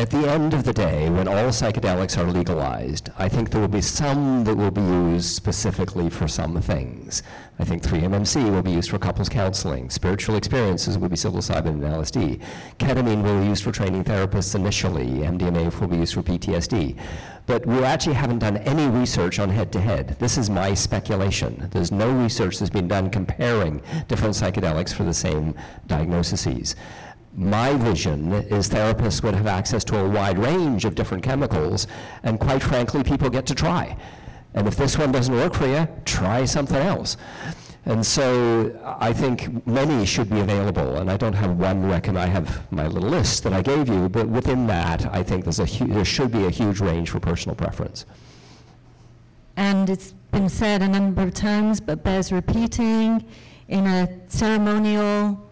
[0.00, 3.68] At the end of the day, when all psychedelics are legalized, I think there will
[3.68, 7.22] be some that will be used specifically for some things.
[7.58, 9.90] I think 3-MMC will be used for couples counseling.
[9.90, 12.40] Spiritual experiences will be psilocybin and LSD.
[12.78, 15.06] Ketamine will be used for training therapists initially.
[15.06, 16.96] MDMA will be used for PTSD.
[17.44, 20.16] But we actually haven't done any research on head-to-head.
[20.18, 21.68] This is my speculation.
[21.72, 25.54] There's no research that's been done comparing different psychedelics for the same
[25.88, 26.74] diagnoses
[27.34, 31.86] my vision is therapists would have access to a wide range of different chemicals,
[32.22, 33.96] and quite frankly, people get to try.
[34.54, 37.16] And if this one doesn't work for you, try something else.
[37.86, 42.18] And so I think many should be available, and I don't have one recommend.
[42.18, 45.60] I have my little list that I gave you, but within that, I think there's
[45.60, 48.04] a hu- there should be a huge range for personal preference.
[49.56, 53.24] And it's been said a number of times, but bears repeating,
[53.68, 55.49] in a ceremonial,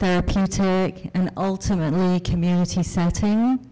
[0.00, 3.70] therapeutic, and ultimately community setting,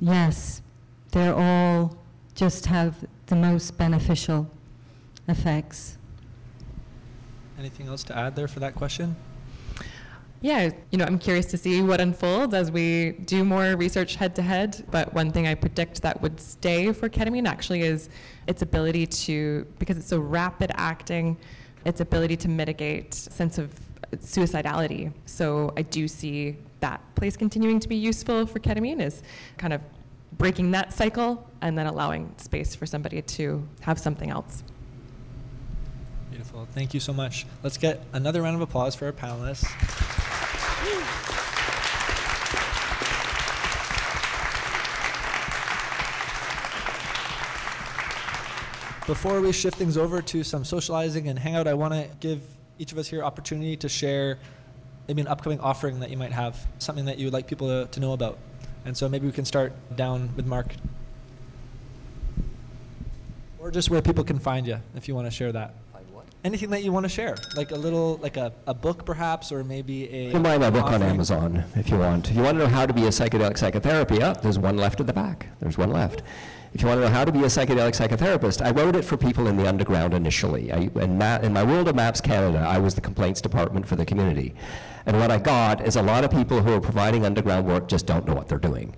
[0.00, 0.62] yes,
[1.10, 1.96] they're all
[2.34, 4.48] just have the most beneficial
[5.26, 5.98] effects.
[7.58, 9.16] Anything else to add there for that question?
[10.40, 14.36] Yeah, you know, I'm curious to see what unfolds as we do more research head
[14.36, 14.84] to head.
[14.92, 18.08] But one thing I predict that would stay for ketamine actually is
[18.46, 21.36] its ability to, because it's so rapid acting,
[21.84, 23.72] its ability to mitigate sense of
[24.16, 25.12] suicidality.
[25.26, 29.22] So I do see that place continuing to be useful for ketamine is
[29.56, 29.80] kind of
[30.32, 34.62] breaking that cycle and then allowing space for somebody to have something else.
[36.30, 36.68] Beautiful.
[36.72, 37.46] Thank you so much.
[37.62, 39.64] Let's get another round of applause for our panelists.
[49.06, 52.42] Before we shift things over to some socializing and hangout, I want to give
[52.78, 54.38] each of us here opportunity to share
[55.08, 57.90] maybe an upcoming offering that you might have, something that you would like people to,
[57.90, 58.38] to know about.
[58.84, 60.74] And so maybe we can start down with Mark.
[63.58, 65.74] Or just where people can find you, if you want to share that.
[66.44, 69.64] Anything that you want to share, like a little, like a, a book perhaps, or
[69.64, 70.26] maybe a.
[70.26, 71.02] You can buy my book on.
[71.02, 72.30] Amazon if you want.
[72.30, 75.00] If you want to know how to be a psychedelic psychotherapy, oh, there's one left
[75.00, 75.48] at the back.
[75.58, 76.22] There's one left.
[76.74, 79.16] If you want to know how to be a psychedelic psychotherapist, I wrote it for
[79.16, 80.70] people in the underground initially.
[80.70, 83.96] I, in, ma- in my world of Maps Canada, I was the complaints department for
[83.96, 84.54] the community.
[85.06, 88.06] And what I got is a lot of people who are providing underground work just
[88.06, 88.94] don't know what they're doing.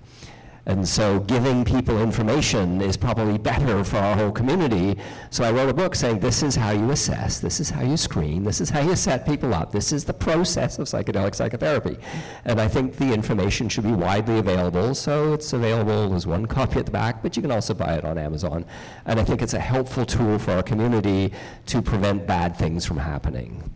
[0.67, 4.95] And so giving people information is probably better for our whole community.
[5.31, 7.97] So I wrote a book saying this is how you assess, this is how you
[7.97, 11.97] screen, this is how you set people up, this is the process of psychedelic psychotherapy.
[12.45, 14.93] And I think the information should be widely available.
[14.93, 18.05] So it's available, there's one copy at the back, but you can also buy it
[18.05, 18.63] on Amazon.
[19.05, 21.33] And I think it's a helpful tool for our community
[21.67, 23.71] to prevent bad things from happening.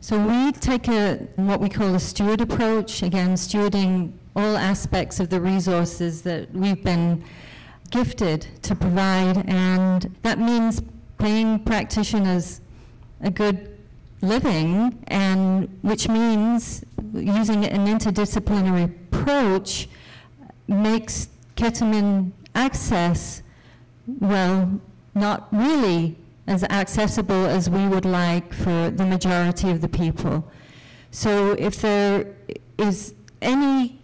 [0.00, 5.28] So we take a what we call a steward approach, again, stewarding all aspects of
[5.28, 7.22] the resources that we've been
[7.90, 10.82] gifted to provide, and that means
[11.18, 12.60] paying practitioners
[13.20, 13.78] a good
[14.22, 19.88] living, and which means using an interdisciplinary approach
[20.66, 23.42] makes ketamine access,
[24.20, 24.80] well,
[25.14, 30.50] not really as accessible as we would like for the majority of the people.
[31.10, 32.26] So if there
[32.78, 34.00] is any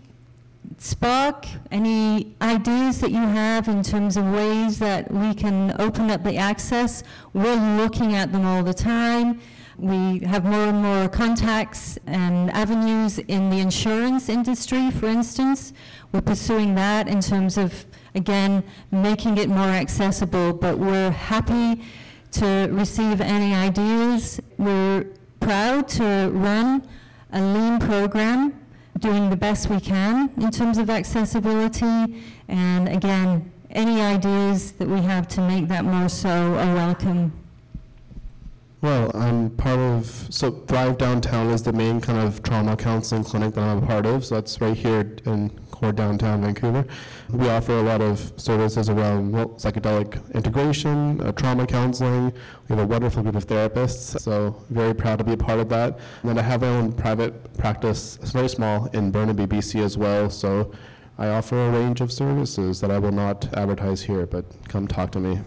[0.79, 6.23] spark, any ideas that you have in terms of ways that we can open up
[6.23, 7.03] the access,
[7.33, 9.41] we're looking at them all the time.
[9.77, 15.73] We have more and more contacts and avenues in the insurance industry, for instance.
[16.13, 21.85] We're pursuing that in terms of, again, making it more accessible, but we're happy
[22.33, 24.41] to receive any ideas.
[24.59, 25.07] We're
[25.41, 26.87] proud to run
[27.33, 28.59] a lean program,
[28.99, 32.23] doing the best we can in terms of accessibility.
[32.49, 37.33] And again, any ideas that we have to make that more so are welcome.
[38.81, 43.55] Well, I'm part of, so Thrive Downtown is the main kind of trauma counseling clinic
[43.55, 44.25] that I'm a part of.
[44.25, 46.85] So that's right here in core downtown Vancouver.
[47.31, 52.33] We offer a lot of services around psychedelic integration, uh, trauma counseling.
[52.69, 55.69] We have a wonderful group of therapists, so very proud to be a part of
[55.69, 55.99] that.
[56.23, 59.97] And then I have my own private practice, it's very small, in Burnaby, BC as
[59.97, 60.29] well.
[60.31, 60.73] So
[61.17, 65.13] I offer a range of services that I will not advertise here, but come talk
[65.13, 65.39] to me.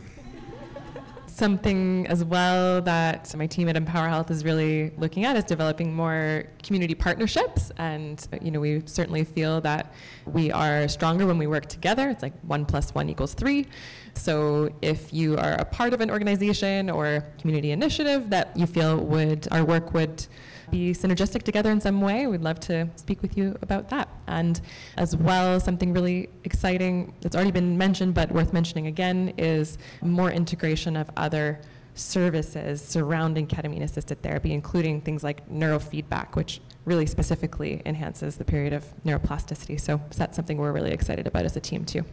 [1.34, 5.92] Something as well that my team at Empower Health is really looking at is developing
[5.94, 7.72] more community partnerships.
[7.78, 9.94] And, you know, we certainly feel that
[10.26, 12.10] we are stronger when we work together.
[12.10, 13.66] It's like one plus one equals three.
[14.14, 18.98] So if you are a part of an organization or community initiative that you feel
[18.98, 20.28] would, our work would
[20.72, 24.10] be synergistic together in some way, we'd love to speak with you about that.
[24.28, 24.60] And
[24.98, 30.32] as well, something really exciting that's already been mentioned but worth mentioning again is more
[30.32, 31.60] integration of other
[31.94, 38.74] services surrounding ketamine assisted therapy, including things like neurofeedback, which really specifically enhances the period
[38.74, 39.80] of neuroplasticity.
[39.80, 42.04] So that's something we're really excited about as a team, too.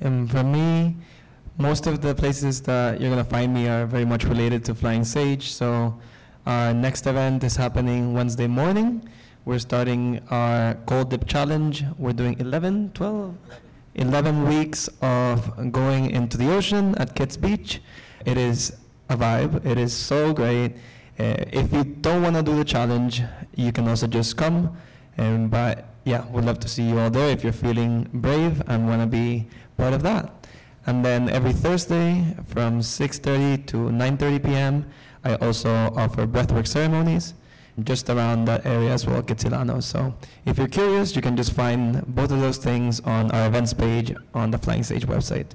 [0.00, 0.96] And for me,
[1.56, 4.74] most of the places that you're going to find me are very much related to
[4.74, 5.52] Flying Sage.
[5.52, 5.98] So
[6.46, 9.08] our next event is happening Wednesday morning.
[9.46, 11.84] We're starting our Cold Dip Challenge.
[11.98, 13.34] We're doing 11, 12,
[13.94, 17.80] 11 weeks of going into the ocean at Kits Beach.
[18.26, 18.76] It is
[19.08, 19.64] a vibe.
[19.64, 20.74] It is so great.
[21.18, 23.22] Uh, if you don't want to do the challenge,
[23.54, 24.76] you can also just come.
[25.16, 28.86] And but yeah, we'd love to see you all there if you're feeling brave and
[28.86, 29.46] want to be
[29.76, 30.46] part of that.
[30.86, 34.86] And then every Thursday from 6:30 to 9:30 p.m.,
[35.24, 37.34] I also offer breathwork ceremonies
[37.82, 39.82] just around that area as well, Kitsilano.
[39.82, 40.14] So
[40.44, 44.14] if you're curious, you can just find both of those things on our events page
[44.34, 45.46] on the Flying Sage website.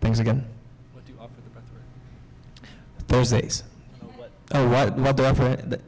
[0.00, 0.44] Thanks again.
[0.92, 3.06] What do you offer the breathwork?
[3.06, 3.62] Thursdays.
[4.02, 4.30] No, what?
[4.52, 5.56] Oh, what what do I offer?
[5.56, 5.80] The-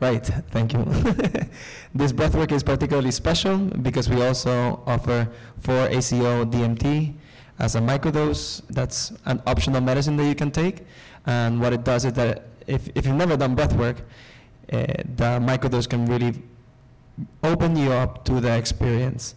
[0.00, 0.82] Right, thank you.
[1.94, 5.28] this breathwork is particularly special because we also offer
[5.62, 7.14] 4-AcO-DMT
[7.58, 8.62] as a microdose.
[8.68, 10.86] That's an optional medicine that you can take.
[11.26, 13.98] And what it does is that if, if you've never done breathwork,
[14.72, 16.42] uh, the microdose can really
[17.42, 19.34] open you up to the experience.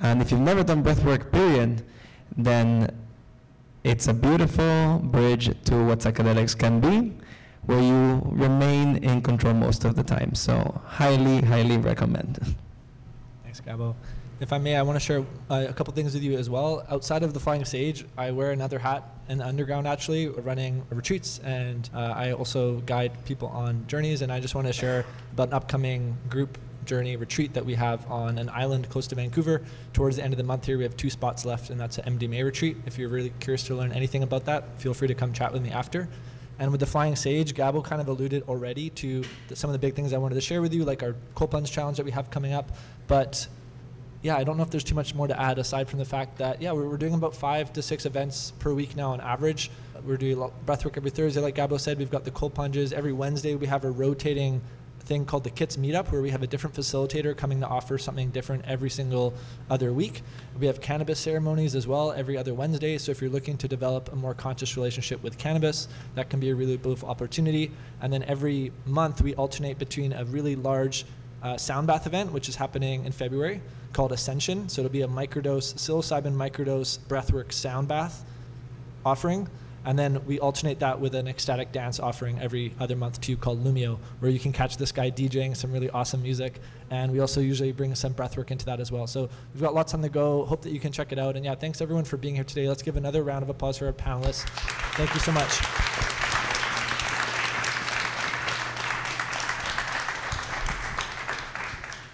[0.00, 1.82] And if you've never done breathwork, period,
[2.36, 2.94] then
[3.84, 7.12] it's a beautiful bridge to what psychedelics can be
[7.68, 10.34] where you remain in control most of the time.
[10.34, 12.56] So, highly, highly recommend.
[13.44, 13.94] Thanks, Gabo.
[14.40, 16.86] If I may, I want to share uh, a couple things with you as well.
[16.88, 21.40] Outside of the Flying Sage, I wear another hat in the underground, actually, running retreats,
[21.40, 24.22] and uh, I also guide people on journeys.
[24.22, 28.08] And I just want to share about an upcoming group journey retreat that we have
[28.08, 29.60] on an island close to Vancouver.
[29.92, 32.16] Towards the end of the month here, we have two spots left, and that's an
[32.16, 32.76] MDMA retreat.
[32.86, 35.62] If you're really curious to learn anything about that, feel free to come chat with
[35.62, 36.08] me after.
[36.60, 39.80] And with the Flying Sage, Gabo kind of alluded already to the, some of the
[39.80, 42.12] big things I wanted to share with you, like our cold plunge challenge that we
[42.12, 42.70] have coming up.
[43.08, 43.48] But
[44.22, 46.38] yeah, I don't know if there's too much more to add aside from the fact
[46.38, 49.70] that, yeah, we're, doing about five to six events per week now on average.
[50.04, 50.36] We're doing
[50.66, 51.98] breathwork every Thursday, like Gabo said.
[51.98, 52.92] We've got the cold plunges.
[52.92, 54.60] Every Wednesday, we have a rotating
[55.08, 58.30] thing called the Kits Meetup, where we have a different facilitator coming to offer something
[58.30, 59.32] different every single
[59.70, 60.22] other week.
[60.58, 62.98] We have cannabis ceremonies as well every other Wednesday.
[62.98, 66.50] So if you're looking to develop a more conscious relationship with cannabis, that can be
[66.50, 67.70] a really beautiful opportunity.
[68.02, 71.06] And then every month, we alternate between a really large
[71.42, 73.60] uh, sound bath event, which is happening in February,
[73.92, 74.68] called Ascension.
[74.68, 78.24] So it'll be a microdose, psilocybin microdose breathwork sound bath
[79.04, 79.48] offering.
[79.84, 83.64] And then we alternate that with an ecstatic dance offering every other month too called
[83.64, 86.60] Lumio, where you can catch this guy DJing some really awesome music.
[86.90, 89.06] And we also usually bring some breathwork into that as well.
[89.06, 90.44] So we've got lots on the go.
[90.44, 91.36] Hope that you can check it out.
[91.36, 92.68] And yeah, thanks everyone for being here today.
[92.68, 94.46] Let's give another round of applause for our panelists.
[94.96, 96.07] Thank you so much.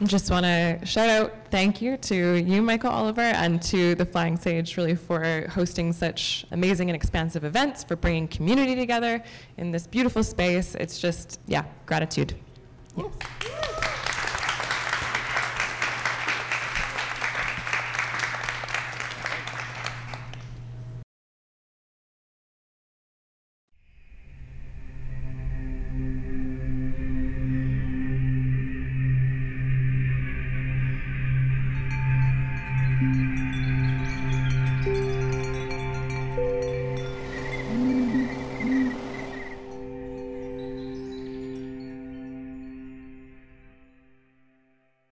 [0.03, 4.37] Just want to shout out thank you to you, Michael Oliver, and to the Flying
[4.37, 9.23] Sage really for hosting such amazing and expansive events, for bringing community together
[9.57, 10.75] in this beautiful space.
[10.75, 12.35] It's just, yeah, gratitude.
[12.97, 13.05] Yeah.